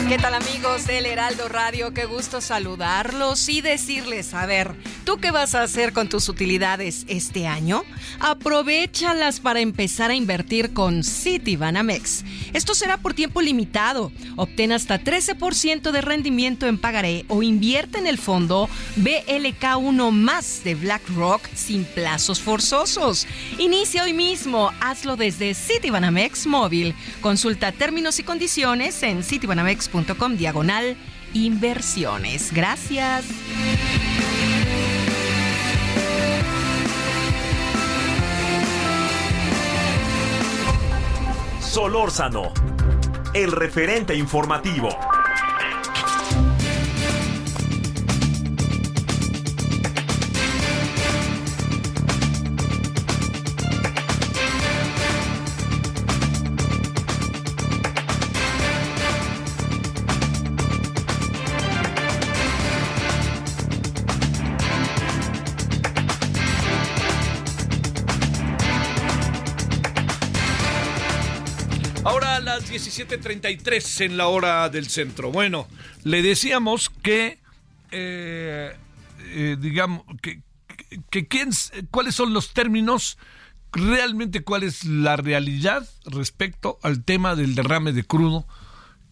[0.07, 1.91] ¿Qué tal amigos del Heraldo Radio?
[1.91, 7.05] Qué gusto saludarlos y decirles, a ver, ¿tú qué vas a hacer con tus utilidades
[7.07, 7.83] este año?
[8.19, 12.23] Aprovechalas para empezar a invertir con Citibanamex.
[12.53, 14.11] Esto será por tiempo limitado.
[14.35, 20.75] Obtén hasta 13% de rendimiento en pagaré o invierte en el fondo BLK1 más de
[20.75, 23.25] BlackRock sin plazos forzosos.
[23.57, 24.71] Inicia hoy mismo.
[24.81, 26.93] Hazlo desde Citibanamex móvil.
[27.21, 29.95] Consulta términos y condiciones en citibanamex.com
[30.37, 30.95] diagonal
[31.33, 32.53] inversiones.
[32.53, 33.25] Gracias.
[41.59, 42.53] Solórzano,
[43.33, 44.89] el referente informativo.
[72.75, 75.31] 17.33 en la hora del centro.
[75.31, 75.67] Bueno,
[76.03, 77.39] le decíamos que,
[77.91, 78.75] eh,
[79.27, 80.41] eh, digamos, que,
[81.27, 81.51] quién,
[81.89, 83.17] cuáles son los términos,
[83.71, 88.45] realmente cuál es la realidad respecto al tema del derrame de crudo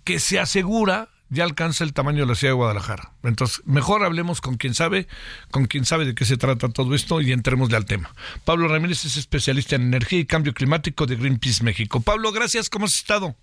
[0.03, 3.13] que se asegura ya alcanza el tamaño de la ciudad de Guadalajara.
[3.23, 5.07] Entonces, mejor hablemos con quien sabe,
[5.49, 8.13] con quien sabe de qué se trata todo esto y entremos al tema.
[8.45, 12.01] Pablo Ramírez es especialista en energía y cambio climático de Greenpeace México.
[12.01, 13.35] Pablo, gracias, ¿cómo has estado?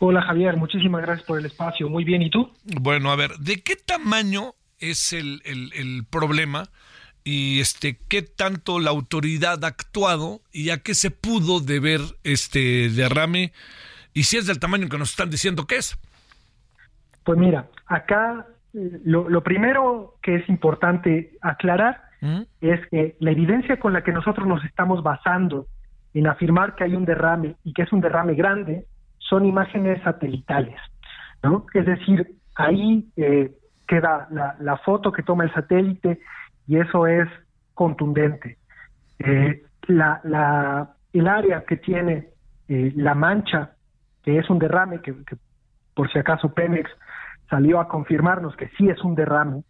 [0.00, 1.88] Hola Javier, muchísimas gracias por el espacio.
[1.88, 2.50] Muy bien, ¿y tú?
[2.80, 6.64] Bueno, a ver, ¿de qué tamaño es el, el, el problema?
[7.24, 12.90] y este qué tanto la autoridad ha actuado y a qué se pudo deber este
[12.90, 13.52] derrame
[14.12, 15.98] y si es del tamaño que nos están diciendo que es.
[17.24, 22.42] Pues mira, acá lo, lo primero que es importante aclarar ¿Mm?
[22.60, 25.66] es que la evidencia con la que nosotros nos estamos basando
[26.12, 28.86] en afirmar que hay un derrame y que es un derrame grande
[29.34, 30.76] son imágenes satelitales,
[31.42, 31.66] ¿no?
[31.74, 33.50] Es decir, ahí eh,
[33.88, 36.20] queda la, la, foto que toma el satélite
[36.68, 37.28] y eso es
[37.74, 38.58] contundente.
[39.18, 42.28] Eh, la, la, el área que tiene
[42.68, 43.72] eh, la mancha,
[44.22, 45.36] que es un derrame, que, que
[45.94, 46.88] por si acaso Pemex
[47.50, 49.64] salió a confirmarnos que sí es un derrame,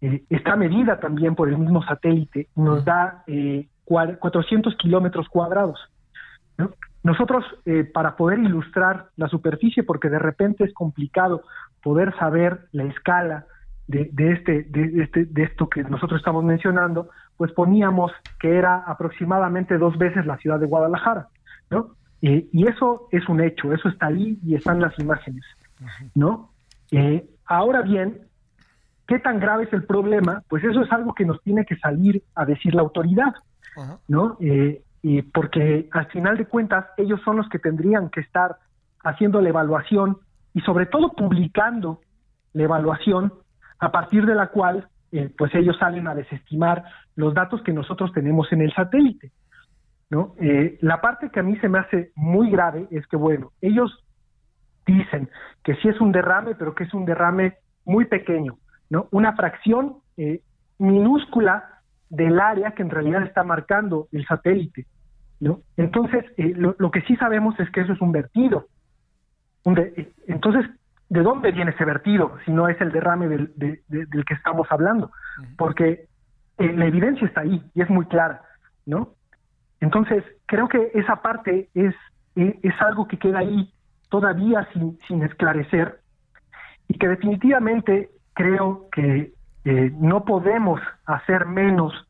[0.00, 5.78] está medida también por el mismo satélite y nos da eh, 400 kilómetros cuadrados.
[7.06, 11.42] Nosotros, eh, para poder ilustrar la superficie, porque de repente es complicado
[11.80, 13.46] poder saber la escala
[13.86, 19.78] de, este, de, este, de esto que nosotros estamos mencionando, pues poníamos que era aproximadamente
[19.78, 21.28] dos veces la ciudad de Guadalajara,
[21.70, 21.94] ¿no?
[22.20, 25.44] y eso es un hecho, eso está ahí y están las imágenes,
[26.16, 26.50] ¿no?
[26.90, 28.22] Eh, ahora bien,
[29.06, 30.42] ¿qué tan grave es el problema?
[30.48, 33.32] Pues eso es algo que nos tiene que salir a decir la autoridad,
[34.08, 34.38] ¿no?
[34.40, 38.56] Eh, y porque al final de cuentas ellos son los que tendrían que estar
[39.04, 40.18] haciendo la evaluación
[40.52, 42.00] y sobre todo publicando
[42.54, 43.32] la evaluación
[43.78, 46.82] a partir de la cual eh, pues ellos salen a desestimar
[47.14, 49.30] los datos que nosotros tenemos en el satélite.
[50.10, 50.34] ¿no?
[50.40, 54.04] Eh, la parte que a mí se me hace muy grave es que, bueno, ellos
[54.84, 55.30] dicen
[55.62, 58.58] que sí es un derrame, pero que es un derrame muy pequeño,
[58.90, 59.06] ¿no?
[59.12, 60.40] Una fracción eh,
[60.78, 64.86] minúscula del área que en realidad está marcando el satélite,
[65.40, 65.60] ¿no?
[65.76, 68.66] Entonces, eh, lo, que sí sabemos es que eso es un vertido.
[70.26, 70.66] entonces,
[71.08, 75.10] ¿de dónde viene ese vertido si no es el derrame del, del que estamos hablando?
[75.56, 76.06] Porque
[76.58, 78.42] la evidencia está ahí y es muy clara,
[78.86, 79.14] ¿no?
[79.80, 81.94] Entonces, creo que esa parte es,
[82.34, 83.70] es, algo que queda ahí
[84.08, 86.00] todavía sin, sin esclarecer
[86.88, 89.32] y que definitivamente creo que
[89.64, 92.05] eh, no podemos hacer menos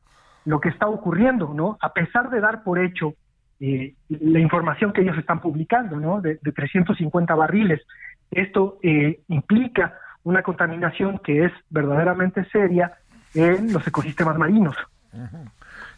[0.47, 1.77] lo que está ocurriendo, ¿no?
[1.81, 3.15] A pesar de dar por hecho
[3.61, 6.21] eh, la información que ellos están publicando, ¿no?
[6.23, 7.83] De, 350 barriles.
[8.31, 12.95] Esto eh, implica una contaminación que es verdaderamente seria
[13.35, 14.77] en los ecosistemas marinos.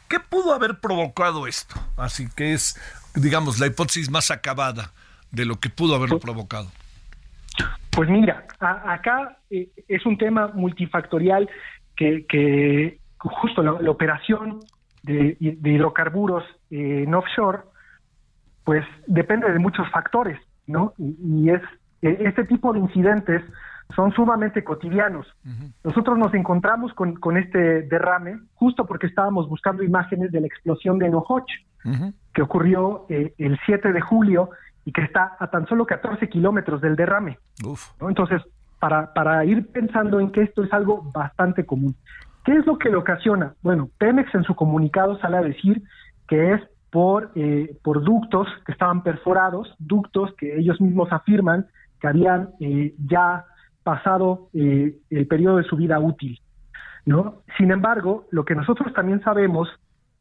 [0.08, 1.76] ¿Qué pudo haber provocado esto?
[1.96, 2.80] Así que es,
[3.14, 4.92] digamos, la hipótesis más acabada
[5.30, 6.68] de lo que pudo haberlo provocado.
[7.90, 11.48] Pues mira, acá eh, es un tema multifactorial
[11.96, 14.60] que, justo la, operación
[15.02, 17.60] de, hidrocarburos en offshore,
[18.64, 20.92] pues depende de muchos factores, ¿no?
[20.98, 21.62] y es
[22.02, 23.42] e, este tipo de incidentes
[23.96, 25.26] son sumamente cotidianos.
[25.82, 30.98] Nosotros nos encontramos con, con, este derrame justo porque estábamos buscando imágenes de la explosión
[30.98, 31.48] de Nohoch,
[32.34, 34.50] que ocurrió eh, el 7 de julio
[34.84, 37.38] y que está a tan solo 14 kilómetros del derrame.
[38.00, 38.42] Entonces,
[38.78, 41.96] para, para ir pensando en que esto es algo bastante común.
[42.48, 43.52] ¿Qué es lo que lo ocasiona?
[43.60, 45.82] Bueno, Pemex en su comunicado sale a decir
[46.26, 51.66] que es por, eh, por ductos que estaban perforados, ductos que ellos mismos afirman
[52.00, 53.44] que habían eh, ya
[53.82, 56.40] pasado eh, el periodo de su vida útil.
[57.04, 57.42] ¿no?
[57.58, 59.68] Sin embargo, lo que nosotros también sabemos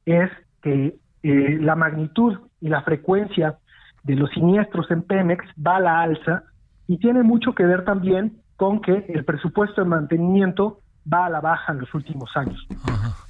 [0.06, 0.30] es
[0.62, 3.56] que eh, la magnitud y la frecuencia
[4.04, 6.44] de los siniestros en Pemex va a la alza
[6.88, 10.82] y tiene mucho que ver también con que el presupuesto de mantenimiento
[11.12, 12.68] va a la baja en los últimos años.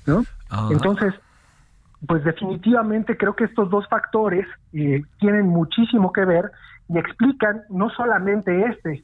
[0.06, 0.24] ¿no?
[0.72, 1.14] Entonces,
[2.06, 6.52] pues definitivamente creo que estos dos factores eh, tienen muchísimo que ver
[6.90, 9.04] y explican no solamente este,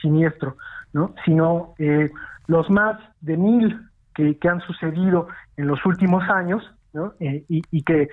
[0.00, 0.56] siniestro,
[0.92, 1.14] ¿no?
[1.24, 2.10] sino eh,
[2.46, 3.80] los más de mil
[4.14, 7.14] que, han sucedido en los últimos años ¿no?
[7.20, 8.08] Eh, y, que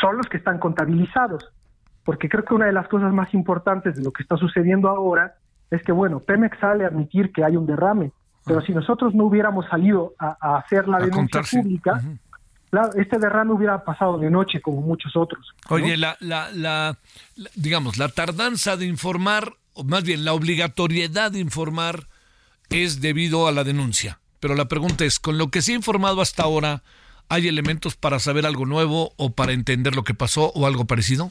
[0.00, 1.52] son los que están contabilizados.
[2.04, 5.34] Porque creo que una de las cosas más importantes de lo que está sucediendo ahora
[5.70, 8.10] es que, bueno, Pemex sale a admitir que hay un derrame,
[8.44, 12.02] pero si nosotros no hubiéramos salido a, hacer la denuncia pública,
[12.96, 15.54] este derrame hubiera pasado de noche como muchos otros.
[15.68, 16.98] Oye, la, la, la,
[17.54, 22.06] digamos, la tardanza de informar o más bien la obligatoriedad de informar
[22.70, 24.18] es debido a la denuncia.
[24.40, 26.82] Pero la pregunta es, con lo que se ha informado hasta ahora,
[27.28, 31.30] ¿hay elementos para saber algo nuevo o para entender lo que pasó o algo parecido?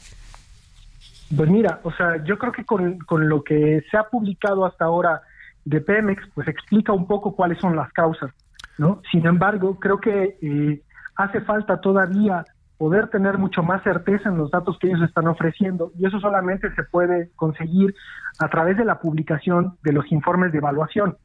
[1.36, 5.22] Pues mira, o sea, yo creo que con, lo que se ha publicado hasta ahora
[5.64, 8.30] de Pemex, pues explica un poco cuáles son las causas,
[8.78, 9.00] ¿no?
[9.10, 10.82] Sin embargo, creo que eh,
[11.16, 12.44] hace falta todavía
[12.82, 16.74] poder tener mucho más certeza en los datos que ellos están ofreciendo y eso solamente
[16.74, 17.94] se puede conseguir
[18.40, 21.16] a través de la publicación de los informes de evaluación.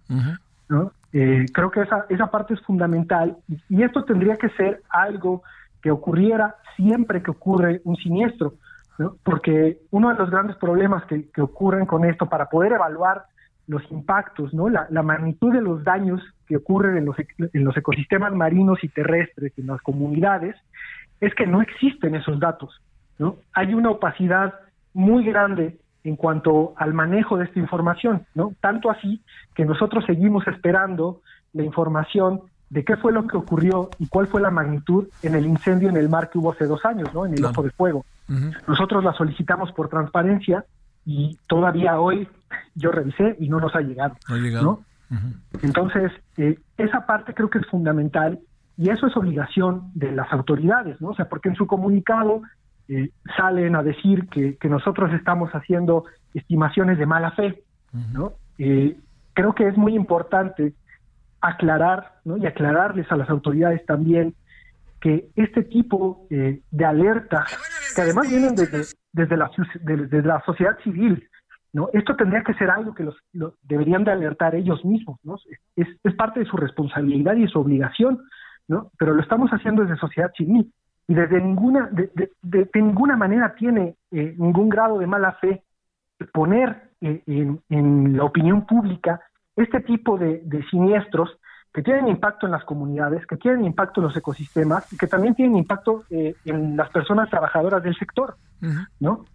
[0.70, 0.92] ¿no?
[1.14, 3.38] Eh, creo que esa, esa parte es fundamental
[3.70, 5.42] y, esto tendría que ser algo
[5.82, 8.54] que ocurriera siempre que ocurre un siniestro,
[9.00, 9.16] ¿no?
[9.24, 13.24] porque uno de los grandes problemas que, que ocurren con esto para poder evaluar
[13.68, 14.70] los impactos, ¿no?
[14.70, 18.88] La, la, magnitud de los daños que ocurren en los, en los ecosistemas marinos y
[18.88, 20.56] terrestres, en las comunidades,
[21.20, 22.82] es que no existen esos datos,
[23.20, 23.38] ¿no?
[23.54, 24.54] Hay una opacidad
[24.94, 28.54] muy grande en cuanto al manejo de esta información, ¿no?
[28.62, 29.22] Tanto así
[29.54, 31.22] que nosotros seguimos esperando
[31.54, 35.46] la información de qué fue lo que ocurrió y cuál fue la magnitud en el
[35.46, 37.26] incendio en el mar que hubo hace dos años, ¿no?
[37.26, 38.06] En el Ojo de Fuego.
[38.68, 40.66] Nosotros la solicitamos por transparencia
[41.08, 42.28] y todavía hoy
[42.76, 44.18] yo revisé y no nos ha llegado.
[44.28, 44.82] No ha llegado.
[45.64, 48.40] Entonces, eh, esa parte creo que es fundamental
[48.78, 51.10] y eso es obligación de las autoridades, ¿no?
[51.12, 52.42] O sea, porque en su comunicado
[52.90, 56.04] eh, salen a decir que, que, nosotros estamos haciendo
[56.34, 57.64] estimaciones de mala fe,
[58.12, 58.34] ¿no?
[58.58, 59.00] Eh,
[59.34, 60.74] creo que es muy importante
[61.40, 62.36] aclarar, ¿no?
[62.36, 64.36] Y aclararles a las autoridades también
[65.00, 67.46] que este tipo eh, de alertas,
[67.96, 68.84] que además vienen desde,
[69.18, 71.28] desde, la, sociedad civil,
[71.74, 71.90] ¿no?
[71.94, 73.16] Esto tendría que ser algo que los,
[73.64, 75.38] deberían de alertar ellos mismos, ¿no?
[75.76, 78.22] Es, parte de su responsabilidad y su obligación,
[78.68, 78.92] ¿no?
[78.98, 80.72] Pero lo estamos haciendo desde sociedad civil
[81.08, 85.64] y desde ninguna, de, ninguna manera tiene eh, ningún grado de mala fe
[86.34, 89.22] poner eh, en, la opinión pública
[89.56, 91.40] este tipo de, de, siniestros
[91.74, 95.36] que tienen impacto en las comunidades, que tienen impacto en los ecosistemas y que también
[95.36, 98.36] tienen impacto eh, en las personas trabajadoras del sector,
[99.00, 99.26] ¿no?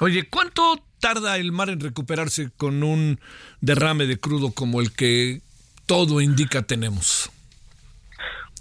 [0.00, 3.18] Oye, ¿cuánto tarda el mar en recuperarse con un
[3.60, 5.40] derrame de crudo como el que
[5.86, 7.30] todo indica tenemos?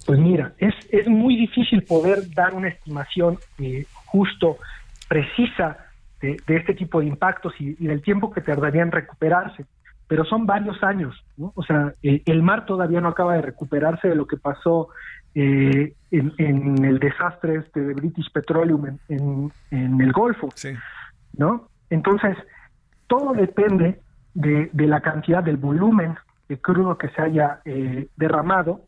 [0.06, 4.58] Pues mira, es, es muy difícil poder dar una estimación eh, justo,
[5.08, 5.78] precisa
[6.22, 9.66] de, este tipo de impactos y, del tiempo que tardaría en recuperarse,
[10.08, 11.54] pero son varios años, ¿no?
[11.56, 14.90] O sea, eh, el mar todavía no acaba de recuperarse de lo que pasó
[15.36, 20.50] eh, en, el desastre este de British Petroleum en, en, el Golfo,
[21.34, 21.70] ¿no?
[21.90, 22.38] Entonces,
[23.08, 24.02] todo depende
[24.34, 26.16] de, de, la cantidad del volumen
[26.48, 27.62] de crudo que se haya
[28.18, 28.82] derramado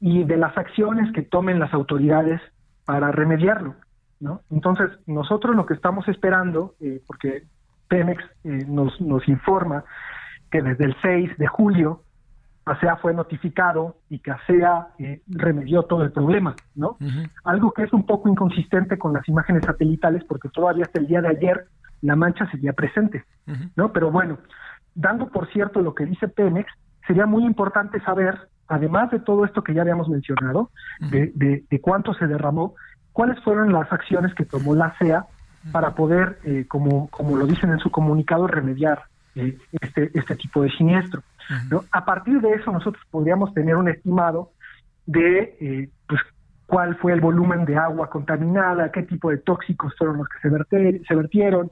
[0.00, 2.40] y de las acciones que tomen las autoridades
[2.84, 3.76] para remediarlo.
[4.18, 4.42] ¿no?
[4.50, 7.44] Entonces, nosotros lo que estamos esperando, eh, porque
[7.88, 9.84] Pemex eh, nos, nos informa
[10.50, 12.02] que desde el 6 de julio
[12.64, 16.98] ASEA fue notificado y que ASEA eh, remedió todo el problema, ¿no?
[17.44, 21.20] Algo que es un poco inconsistente con las imágenes satelitales porque todavía hasta el día
[21.20, 21.66] de ayer
[22.02, 23.24] la mancha seguía presente,
[23.76, 23.92] ¿no?
[23.92, 24.38] Pero bueno,
[24.94, 26.70] dando por cierto lo que dice Pemex,
[27.06, 31.32] sería muy importante saber además de todo esto que ya habíamos mencionado, de,
[31.68, 32.76] de, cuánto se derramó,
[33.12, 35.26] cuáles fueron las acciones que tomó la CEA
[35.72, 39.02] para poder, eh, como, como lo dicen en su comunicado, remediar
[39.34, 41.22] eh, este, este tipo de siniestro.
[41.70, 41.84] ¿no?
[41.92, 44.50] A partir de eso nosotros podríamos tener un estimado
[45.06, 46.20] de eh, pues,
[46.66, 51.04] cuál fue el volumen de agua contaminada, qué tipo de tóxicos fueron los que se,
[51.04, 51.70] se vertieron,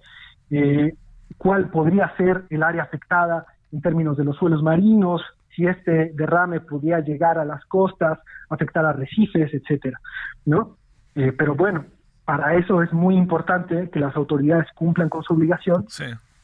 [1.36, 5.22] cuál podría ser el área afectada en términos de los suelos marinos,
[5.54, 9.98] si este derrame pudiera llegar a las costas, afectar a arrecifes, etcétera,
[10.46, 10.76] ¿no?
[11.16, 11.84] Eh, pero bueno,
[12.24, 15.86] para eso es muy importante que las autoridades cumplan con su obligación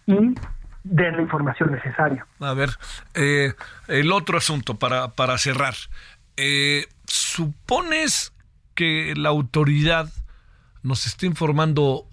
[0.07, 0.35] y
[0.85, 2.27] den la información necesaria.
[2.41, 2.71] A ver,
[3.15, 3.55] eh,
[3.89, 5.75] el otro asunto para, para cerrar.
[6.37, 8.33] Eh, ¿Supones
[8.75, 10.11] que la autoridad
[10.83, 12.07] nos está informando,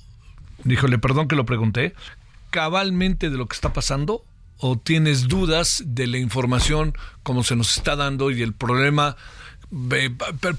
[0.64, 1.94] díjole, perdón que lo pregunté,
[2.50, 4.24] cabalmente de lo que está pasando?
[4.64, 6.94] o tienes dudas de la información
[7.24, 9.18] como se nos está dando y el problema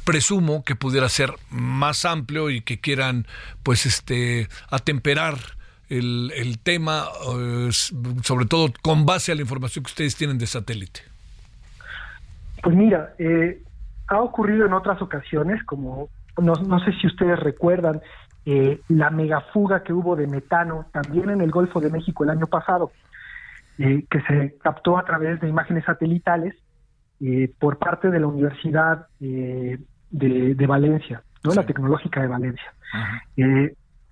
[0.05, 3.27] presumo que pudiera ser más amplio y que quieran
[3.63, 5.39] pues este atemperar
[5.99, 7.05] el, el tema
[7.37, 11.01] eh, sobre todo con base a la información que ustedes tienen de satélite
[12.63, 13.63] pues mira eh,
[14.09, 18.01] ha ocurrido en otras ocasiones como no, no sé si ustedes recuerdan
[18.45, 22.47] eh, la megafuga que hubo de metano también en el Golfo de México el año
[22.47, 22.91] pasado
[23.79, 26.55] eh, que se captó a través de imágenes satelitales
[27.21, 29.79] eh, por parte de la Universidad eh,
[30.11, 32.75] de, Valencia, no la tecnológica de Valencia.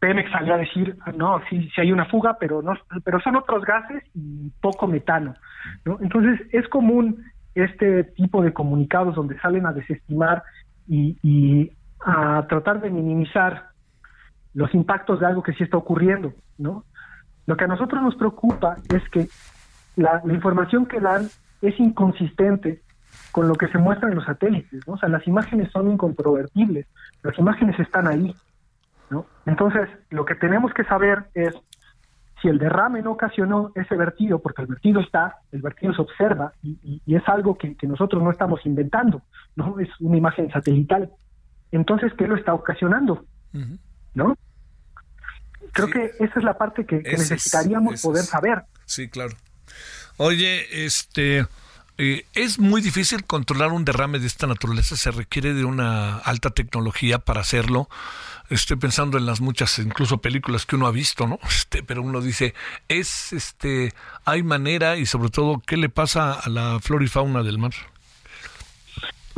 [0.01, 2.73] Pemex salió a decir, no, sí, sí hay una fuga, pero no,
[3.05, 5.35] pero son otros gases y poco metano.
[5.85, 5.99] ¿no?
[6.01, 7.23] Entonces es común
[7.55, 10.43] este tipo de comunicados donde salen a desestimar
[10.89, 11.71] y,
[12.03, 13.69] a tratar de minimizar
[14.55, 16.85] los impactos de algo que sí está ocurriendo, ¿no?
[17.45, 19.29] Lo que a nosotros nos preocupa es que
[19.97, 21.29] la, información que dan
[21.61, 22.81] es inconsistente
[23.33, 24.95] con lo que se muestra en los satélites, ¿no?
[24.95, 26.87] O sea, las imágenes son incontrovertibles,
[27.23, 28.35] las imágenes están ahí,
[29.11, 29.27] ¿no?
[29.47, 31.55] Entonces, lo que tenemos que saber es
[32.41, 36.53] si el derrame no ocasionó ese vertido, porque el vertido está, el vertido se observa
[36.63, 39.23] y, es algo que, nosotros no estamos inventando,
[39.57, 39.79] ¿no?
[39.79, 41.11] Es una imagen satelital.
[41.71, 43.27] Entonces, ¿qué lo está ocasionando?
[44.15, 44.37] ¿No?
[45.73, 48.63] Creo que esa es la parte que, necesitaríamos poder saber.
[48.87, 49.35] Sí, claro.
[50.17, 51.47] Oye, este,
[52.03, 56.49] eh, es muy difícil controlar un derrame de esta naturaleza, se requiere de una alta
[56.49, 57.91] tecnología para hacerlo.
[58.49, 61.39] Estoy pensando en las muchas, incluso películas que uno ha visto, ¿no?
[61.47, 62.55] Este, pero uno dice,
[62.89, 63.93] es, este,
[64.25, 67.73] hay manera y sobre todo, ¿qué le pasa a la flora y fauna del mar?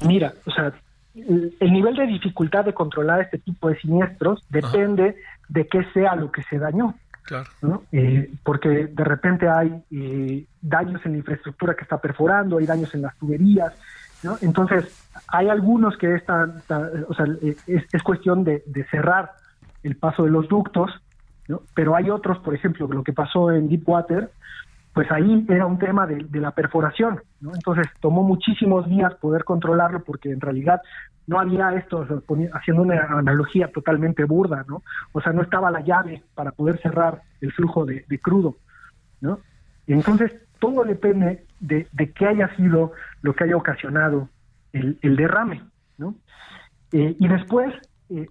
[0.04, 0.72] Mira, o sea,
[1.16, 5.16] el nivel de dificultad de controlar este tipo de siniestros depende
[5.48, 7.84] de qué sea lo que se dañó, Claro.
[7.92, 12.94] Eh, porque de repente hay eh, daños en la infraestructura que está perforando, hay daños
[12.94, 13.72] en las tuberías,
[14.22, 14.36] ¿no?
[14.40, 14.92] Entonces,
[15.28, 16.62] hay algunos que están,
[17.08, 19.32] o sea, es, es cuestión de, cerrar
[19.82, 20.90] el paso de los ductos.
[21.74, 24.30] Pero hay otros, por ejemplo, lo que pasó en Deepwater,
[24.92, 27.52] pues ahí era un tema de, de, la perforación, ¿no?
[27.54, 30.82] Entonces tomó muchísimos días poder controlarlo porque en realidad
[31.26, 32.06] no había esto,
[32.52, 34.82] haciendo una analogía totalmente burda, ¿no?
[35.12, 38.56] O sea, no estaba la llave para poder cerrar el flujo de, crudo,
[39.20, 39.38] ¿no?
[39.86, 44.28] entonces todo depende de, de, qué haya sido lo que haya ocasionado
[44.72, 45.62] el, derrame,
[45.98, 46.14] ¿no?
[46.92, 47.74] Eh, y después,
[48.10, 48.26] eh,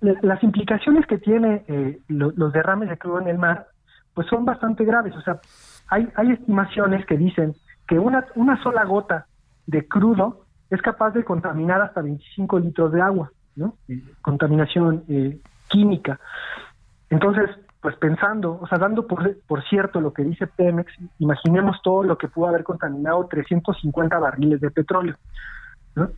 [0.00, 3.68] las implicaciones que tiene eh, los derrames de crudo en el mar,
[4.12, 5.14] pues son bastante graves.
[5.16, 5.40] O sea,
[5.88, 7.54] hay, hay estimaciones que dicen
[7.86, 9.26] que una, una sola gota
[9.66, 13.76] de crudo es capaz de contaminar hasta 25 litros de agua, ¿no?
[14.22, 16.18] Contaminación eh, química.
[17.10, 22.02] Entonces, pues pensando, o sea, dando por, por cierto lo que dice Pemex, imaginemos todo
[22.02, 25.16] lo que pudo haber contaminado 350 barriles de petróleo.
[25.94, 26.08] ¿no?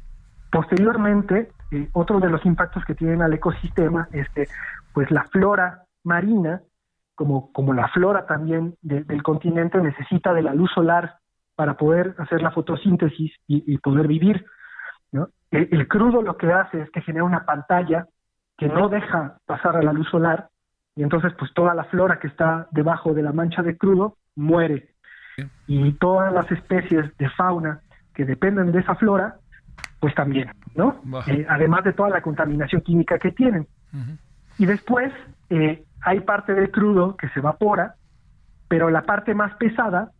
[0.51, 4.47] Posteriormente, eh, otro de los impactos que tienen al ecosistema es que,
[4.93, 6.62] pues la flora marina,
[7.17, 11.17] como, como la flora también del continente, necesita de la luz solar
[11.57, 14.45] para poder hacer la fotosíntesis y, poder vivir.
[15.11, 15.29] ¿no?
[15.51, 18.07] El, crudo lo que hace es que genera una pantalla
[18.57, 20.49] que no deja pasar a la luz solar
[20.95, 24.91] y entonces pues toda la flora que está debajo de la mancha de crudo muere
[25.67, 27.81] y todas las especies de fauna
[28.14, 29.37] que dependen de esa flora
[30.01, 31.01] pues también, ¿no?
[31.27, 33.67] Eh, además de toda la contaminación química que tienen.
[34.59, 35.12] Y después
[35.49, 37.97] eh, hay parte del crudo que se evapora,
[38.69, 40.13] pero la parte más pesada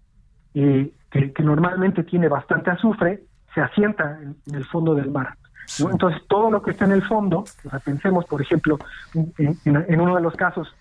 [0.53, 3.23] eh, que, normalmente tiene bastante azufre,
[3.55, 5.37] se asienta en, el fondo del mar.
[5.79, 7.45] Entonces, todo lo que está en el fondo,
[7.85, 8.79] pensemos, por ejemplo,
[9.15, 10.75] en, uno de los casos,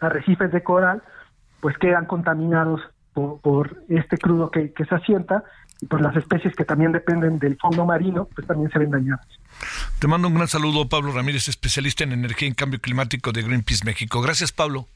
[0.00, 1.02] arrecifes de coral,
[1.60, 2.80] pues quedan contaminados
[3.42, 5.44] por, este crudo que, se asienta
[5.80, 9.26] y por las especies que también dependen del fondo marino, pues también se ven dañadas.
[9.98, 13.84] Te mando un gran saludo, Pablo Ramírez, especialista en energía y cambio climático de Greenpeace
[13.84, 14.20] México.
[14.20, 14.86] Gracias, Pablo.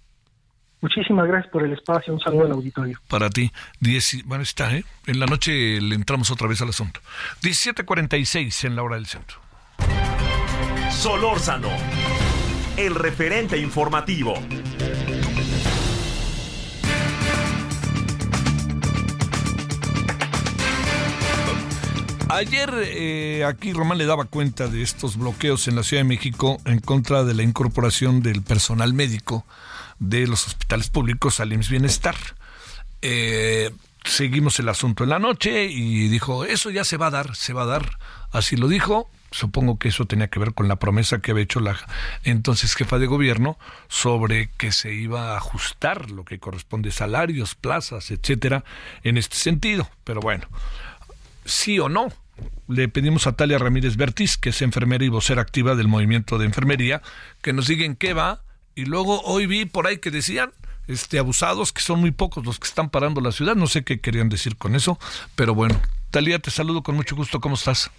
[0.83, 2.13] Muchísimas gracias por el espacio.
[2.13, 2.99] Un saludo al auditorio.
[3.09, 3.53] Para ti.
[3.79, 4.85] Diez, bueno, está, ¿eh?
[5.07, 7.01] En la noche le entramos otra vez al asunto.
[7.43, 9.39] 17.46 en la hora del centro.
[10.91, 11.69] Solórzano,
[12.77, 14.35] el referente informativo.
[22.33, 26.59] Ayer eh, aquí Román le daba cuenta de estos bloqueos en la Ciudad de México
[26.65, 29.45] en contra de la incorporación del personal médico
[29.99, 32.15] de los hospitales públicos al IMSS Bienestar.
[33.03, 33.71] Eh,
[34.03, 37.53] seguimos el asunto en la noche y dijo, eso ya se va a dar, se
[37.53, 37.99] va a dar.
[38.31, 39.11] Así lo dijo.
[39.31, 41.77] Supongo que eso tenía que ver con la promesa que había hecho la
[42.23, 43.59] entonces jefa de gobierno
[43.89, 48.65] sobre que se iba a ajustar lo que corresponde salarios, plazas, etcétera,
[49.03, 49.89] en este sentido.
[50.05, 50.49] Pero bueno,
[51.45, 52.09] sí o no,
[52.69, 56.47] le pedimos a Talia Ramírez Bertis, que es enfermera y vocera activa del movimiento de
[56.47, 57.03] enfermería,
[57.43, 58.43] que nos diga en qué va
[58.75, 60.51] y luego hoy vi por ahí que decían
[60.89, 64.01] este abusados, que son muy pocos los que están parando la ciudad, no sé qué
[64.01, 64.99] querían decir con eso,
[65.37, 65.81] pero bueno,
[66.11, 67.91] Talía, te saludo con mucho gusto, ¿cómo estás?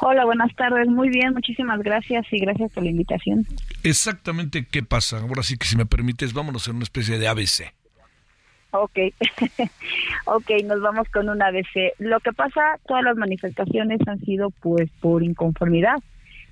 [0.00, 3.46] Hola, buenas tardes, muy bien, muchísimas gracias y gracias por la invitación.
[3.82, 5.18] Exactamente, ¿qué pasa?
[5.18, 7.72] Ahora sí que si me permites, vámonos en una especie de ABC.
[8.78, 8.98] Ok,
[10.26, 11.94] ok, nos vamos con un ABC.
[11.98, 15.96] Lo que pasa, todas las manifestaciones han sido pues por inconformidad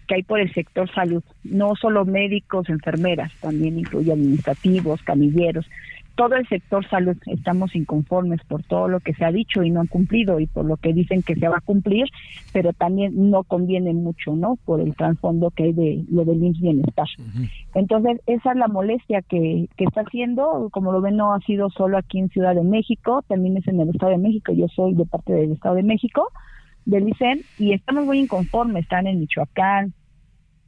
[0.06, 5.66] que hay por el sector salud, no solo médicos, enfermeras, también incluye administrativos, camilleros,
[6.14, 9.80] todo el sector salud estamos inconformes por todo lo que se ha dicho y no
[9.80, 12.06] han cumplido y por lo que dicen que se va a cumplir,
[12.52, 14.56] pero también no conviene mucho, ¿no?
[14.64, 17.06] Por el trasfondo que hay de lo del IMSS Bienestar.
[17.74, 21.70] Entonces, esa es la molestia que, que está haciendo, como lo ven, no ha sido
[21.70, 24.94] solo aquí en Ciudad de México, también es en el Estado de México, yo soy
[24.94, 26.30] de parte del Estado de México,
[26.84, 29.94] del ICEN y estamos muy inconformes, están en Michoacán,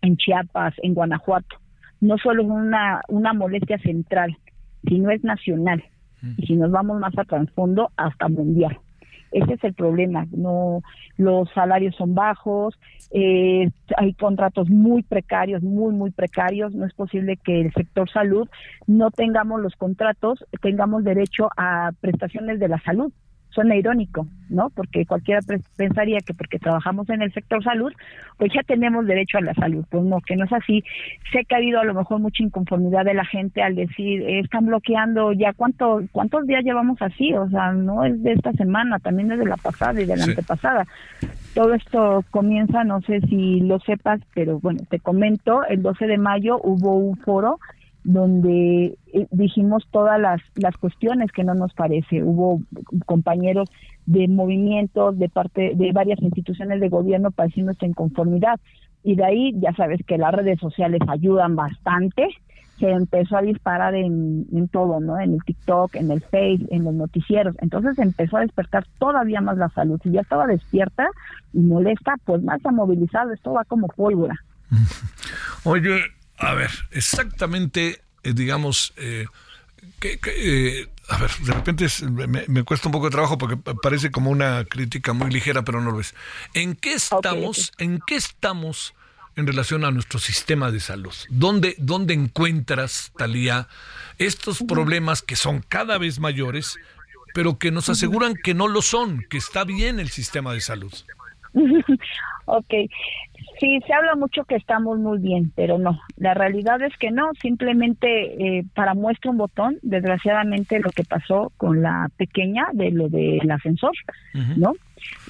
[0.03, 1.57] en Chiapas, en Guanajuato.
[2.01, 4.37] No solo es una, una molestia central,
[4.89, 5.85] sino es nacional.
[6.39, 8.79] Y si nos vamos más a trasfondo, hasta mundial.
[9.33, 10.27] Ese es el problema.
[10.31, 10.83] No,
[11.17, 12.79] los salarios son bajos,
[13.11, 16.75] eh, hay contratos muy precarios, muy muy precarios.
[16.75, 18.49] No es posible que el sector salud
[18.87, 23.13] no tengamos los contratos, tengamos derecho a prestaciones de la salud
[23.57, 24.69] suena irónico, ¿no?
[24.69, 25.41] Porque cualquiera
[25.77, 27.91] pensaría que porque trabajamos en el sector salud,
[28.37, 29.85] pues ya tenemos derecho a la salud.
[29.91, 30.85] Pues no, que no es así.
[31.33, 34.67] Sé que ha habido a lo mejor mucha inconformidad de la gente al decir, están
[34.67, 37.33] bloqueando ya, ¿cuánto, ¿cuántos días llevamos así?
[37.33, 40.25] O sea, no es de esta semana, también es de la pasada y de la
[40.25, 40.85] antepasada.
[41.55, 46.19] Todo esto comienza, no sé si lo sepas, pero bueno, te comento, el 12 de
[46.19, 47.59] mayo hubo un foro
[48.07, 52.23] donde eh, dijimos todas las, las cuestiones que no nos parece.
[52.23, 52.63] Hubo
[53.05, 53.69] compañeros
[54.07, 58.61] de movimientos, de parte de varias instituciones de gobierno pareciendo en conformidad
[59.03, 62.29] Y de ahí, ya sabes que las redes sociales ayudan bastante,
[62.79, 65.19] se empezó a disparar en, en, todo, ¿no?
[65.19, 67.57] En el TikTok, en el Face, en los noticieros.
[67.61, 69.99] Entonces empezó a despertar todavía más la salud.
[70.05, 71.09] Si ya estaba despierta
[71.53, 73.33] y molesta, pues más ha movilizado.
[73.33, 74.37] Esto va como pólvora.
[75.65, 76.03] Oye,
[76.39, 79.27] a ver, exactamente, eh, digamos, eh,
[80.01, 81.87] que, eh, a ver, de repente
[82.49, 85.93] me, cuesta un poco de trabajo porque parece como una crítica muy ligera, pero no
[85.93, 86.15] lo es.
[86.55, 87.73] ¿En qué estamos?
[87.79, 88.95] ¿En qué estamos?
[89.37, 91.13] en relación a nuestro sistema de salud?
[91.29, 93.69] ¿Dónde, dónde encuentras, Talía,
[94.19, 96.79] estos problemas que son cada vez mayores,
[97.35, 100.93] pero que nos aseguran que no lo son, que está bien el sistema de salud?
[102.47, 102.75] ok,
[103.61, 107.31] sí, se habla mucho que estamos muy bien, pero no, la realidad es que no,
[107.41, 113.09] simplemente eh, para muestra un botón, desgraciadamente lo que pasó con la pequeña de lo
[113.09, 113.93] del ascensor,
[114.57, 114.75] ¿no?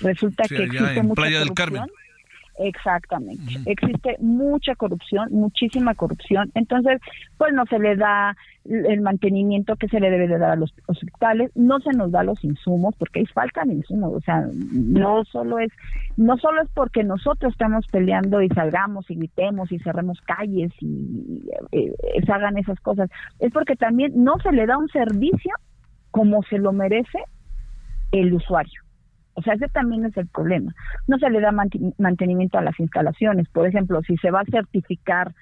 [0.01, 1.85] Resulta que existe mucha Playa del Carmen
[2.59, 3.61] Exactamente.
[3.67, 6.51] Existe mucha corrupción, muchísima corrupción.
[6.55, 7.01] Entonces,
[7.37, 10.75] pues no se le da el mantenimiento que se le debe de dar a los
[10.87, 15.25] hospitales, no se nos da los insumos porque hay falta de insumos, o sea, no
[15.25, 15.71] solo es
[16.17, 21.49] no solo es porque nosotros estamos peleando y salgamos y gritemos y cerremos calles y
[21.73, 21.93] eh,
[22.25, 25.53] se hagan esas cosas, es porque también no se le da un servicio
[26.11, 27.19] como se lo merece
[28.13, 28.86] el usuario.
[29.37, 30.75] O sea, ese también es el problema.
[31.07, 33.49] No se le da mantenimiento a las instalaciones.
[33.51, 35.33] Por ejemplo, si se va a certificar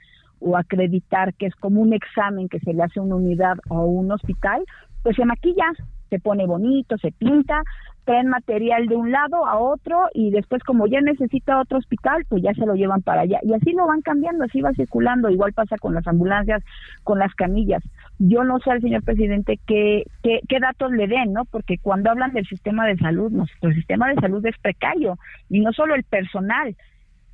[0.41, 3.79] o acreditar que es como un examen que se le hace a una unidad o
[3.79, 4.65] a un hospital,
[5.03, 5.71] pues se maquilla,
[6.15, 7.63] se pone bonito, se pinta,
[8.05, 12.43] traen material de un lado a otro y después como ya necesita otro hospital, pues
[12.43, 13.41] ya se lo llevan para allá.
[13.43, 15.29] Y así lo van cambiando, así va circulando.
[15.29, 16.63] Igual pasa con las ambulancias,
[17.03, 17.83] con las camillas.
[18.19, 21.47] Yo no sé al señor presidente qué, qué, qué datos le den, ¿no?
[21.47, 25.73] Porque cuando hablan del sistema de salud, nuestro sistema de salud es precario y no
[25.73, 26.77] solo el personal,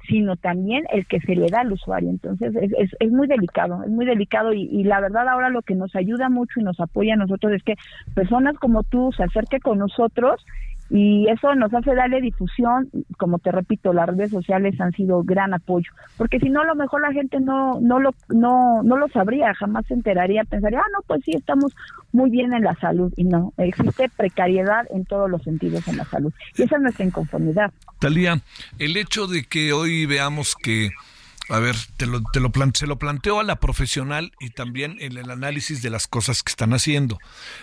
[0.08, 2.10] sino también el que se le da al usuario.
[2.10, 5.62] Entonces es, es, es muy delicado, es muy delicado y, y, la verdad ahora lo
[5.62, 7.74] que nos ayuda mucho y nos apoya a nosotros es que
[8.14, 10.44] personas como tú se acerquen con nosotros
[10.90, 15.54] y eso nos hace darle difusión, como te repito, las redes sociales han sido gran
[15.54, 19.08] apoyo, porque si no a lo mejor la gente no no lo no no lo
[19.08, 21.74] sabría, jamás se enteraría, pensaría, "Ah, no, pues sí, estamos
[22.12, 26.04] muy bien en la salud." Y no, existe precariedad en todos los sentidos en la
[26.04, 26.32] salud.
[26.56, 27.72] Y esa es nuestra inconformidad.
[28.00, 28.40] Talía,
[28.78, 30.90] el hecho de que hoy veamos que
[31.50, 35.16] a ver, te lo, te lo se lo planteo a la profesional y también en
[35.16, 37.18] el análisis de las cosas que están haciendo.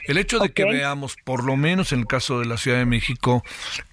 [0.07, 2.85] El hecho de que veamos, por lo menos en el caso de la Ciudad de
[2.85, 3.43] México,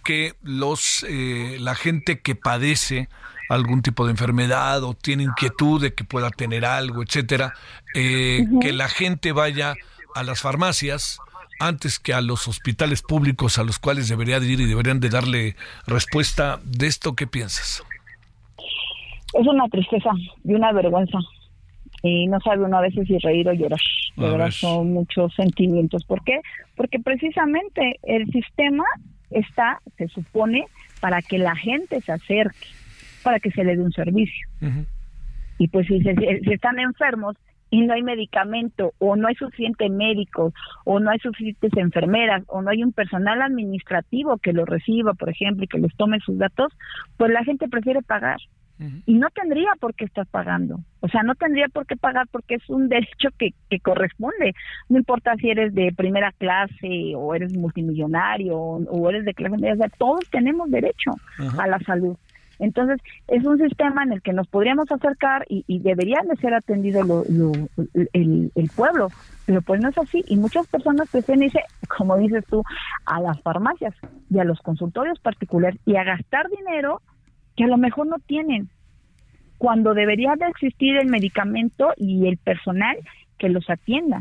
[0.03, 3.09] que los eh, la gente que padece
[3.49, 7.55] algún tipo de enfermedad o tiene inquietud de que pueda tener algo, etcétera,
[7.95, 9.75] eh, que la gente vaya
[10.17, 11.19] a las farmacias
[11.61, 15.09] antes que a los hospitales públicos a los cuales debería de ir y deberían de
[15.09, 17.85] darle respuesta de esto, ¿qué piensas?
[19.35, 20.11] Es una tristeza
[20.45, 21.19] y una vergüenza.
[22.03, 23.81] Y no sabe uno a veces si reír o llorar.
[24.17, 26.05] De verdad son muchos sentimientos.
[26.05, 26.41] ¿Por qué?
[26.77, 28.85] Porque precisamente el sistema
[29.31, 30.67] está, se supone,
[31.01, 32.67] para que la gente se acerque,
[33.23, 34.47] para que se le dé un servicio.
[35.59, 37.37] Y pues si, si están enfermos
[37.71, 40.53] y no hay medicamento o no hay suficientes médicos
[40.85, 45.31] o no hay suficientes enfermeras o no hay un personal administrativo que lo reciba, por
[45.31, 46.73] ejemplo, y que les tome sus datos,
[47.17, 48.39] pues la gente prefiere pagar.
[49.07, 50.81] Y no tendría por qué estar pagando.
[51.01, 54.55] O sea, no tendría por qué pagar porque es un derecho que, que corresponde.
[54.89, 59.75] No importa si eres de primera clase o eres multimillonario o, eres de clase media.
[59.75, 61.13] O sea, todos tenemos derecho
[61.59, 62.17] a la salud.
[62.59, 66.55] Entonces, es un sistema en el que nos podríamos acercar y, y deberían de ser
[66.55, 67.01] atendido
[68.13, 69.09] el, el, pueblo,
[69.45, 70.25] pero pues no es así.
[70.29, 72.63] Y muchas personas prefieren irse, como dices tú,
[73.07, 73.95] a las farmacias
[74.31, 77.03] y a los consultorios particulares y a gastar dinero
[77.57, 78.69] que a lo mejor no tienen,
[79.59, 82.97] cuando debería de existir el medicamento y el personal
[83.39, 84.21] que los atienda.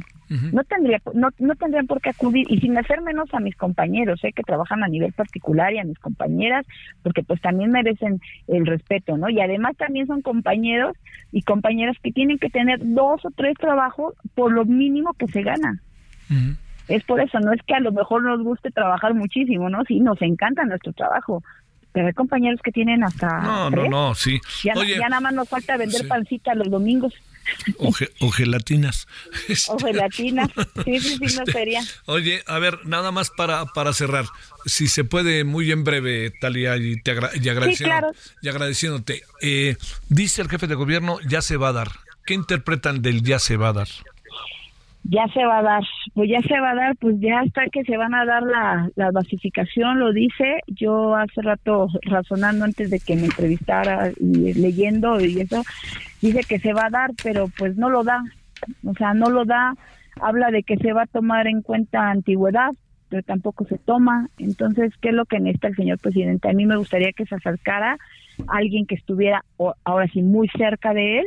[0.52, 4.24] No tendría no, no tendrían por qué acudir y sin hacer menos a mis compañeros,
[4.24, 4.32] ¿eh?
[4.34, 6.66] que trabajan a nivel particular y a mis compañeras,
[7.04, 9.30] porque pues también merecen el respeto, ¿no?
[9.30, 10.98] Y además también son compañeros
[11.32, 15.44] y compañeras que tienen que tener dos o tres trabajos por lo mínimo que se
[15.44, 15.80] gana.
[16.88, 19.84] Es por eso, no es que a lo mejor nos guste trabajar muchísimo, ¿no?
[19.86, 21.44] Sí, nos encanta nuestro trabajo,
[21.94, 23.40] pero hay compañeros que tienen hasta.
[23.42, 24.42] No, no, no, sí.
[24.64, 27.14] Ya, ya, nada más nos falta vender pancita los domingos.
[27.78, 29.06] O, gelatinas.
[29.68, 30.50] O gelatinas.
[30.86, 31.82] Sí, sí, sí, no sería.
[32.06, 34.26] Oye, a ver, nada más para, para cerrar.
[34.66, 39.24] Si se puede, muy en breve, Talia, y, te y, agradeciendo, y agradeciéndote.
[39.42, 39.76] Eh,
[40.08, 41.92] dice el jefe de gobierno, ya se va a dar.
[42.26, 43.88] ¿Qué interpretan del ya se va a dar?
[45.04, 45.84] Ya se va a dar,
[46.14, 48.90] pues ya se va a dar, pues ya está que se van a dar la,
[48.96, 50.62] la basificación, lo dice.
[50.68, 55.64] Yo hace rato razonando antes de que me entrevistara y leyendo y eso,
[56.22, 58.24] dice que se va a dar, pero pues no lo da.
[58.86, 59.76] O sea, no lo da.
[60.22, 62.72] Habla de que se va a tomar en cuenta antigüedad,
[63.10, 64.30] pero tampoco se toma.
[64.38, 66.50] Entonces, ¿qué es lo que necesita el señor presidente?
[66.50, 67.98] A mí me gustaría que se acercara
[68.48, 69.44] alguien que estuviera
[69.84, 71.26] ahora sí muy cerca de él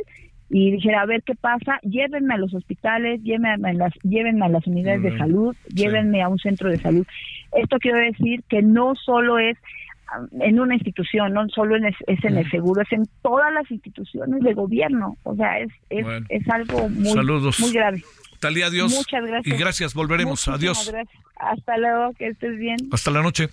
[0.49, 4.49] y dijera, a ver qué pasa, llévenme a los hospitales, llévenme a las, llévenme a
[4.49, 7.05] las unidades de salud, llévenme a un centro de salud.
[7.53, 9.57] Esto quiero decir que no solo es
[10.17, 13.69] um, en una institución, no solo en es, en el seguro, es en todas las
[13.69, 15.17] instituciones de gobierno.
[15.23, 18.03] O sea, es, es, es algo muy, muy grave.
[18.39, 18.93] Talía, adiós.
[18.93, 19.55] Muchas gracias.
[19.55, 20.47] Y gracias, volveremos.
[20.47, 20.93] adiós.
[21.35, 22.77] Hasta luego, que estés bien.
[22.91, 23.49] Hasta la noche.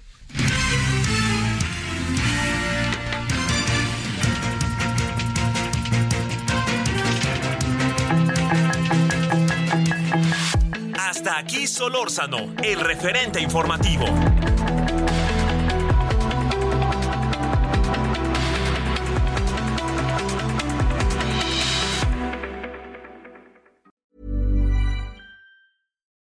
[11.06, 14.06] Hasta aquí Solórzano, el referente informativo.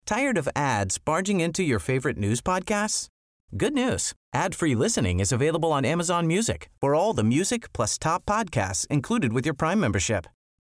[0.06, 3.08] Tired of ads barging into your favorite news podcasts?
[3.54, 4.14] Good news.
[4.32, 9.34] Ad-free listening is available on Amazon Music for all the music plus top podcasts included
[9.34, 10.26] with your Prime membership.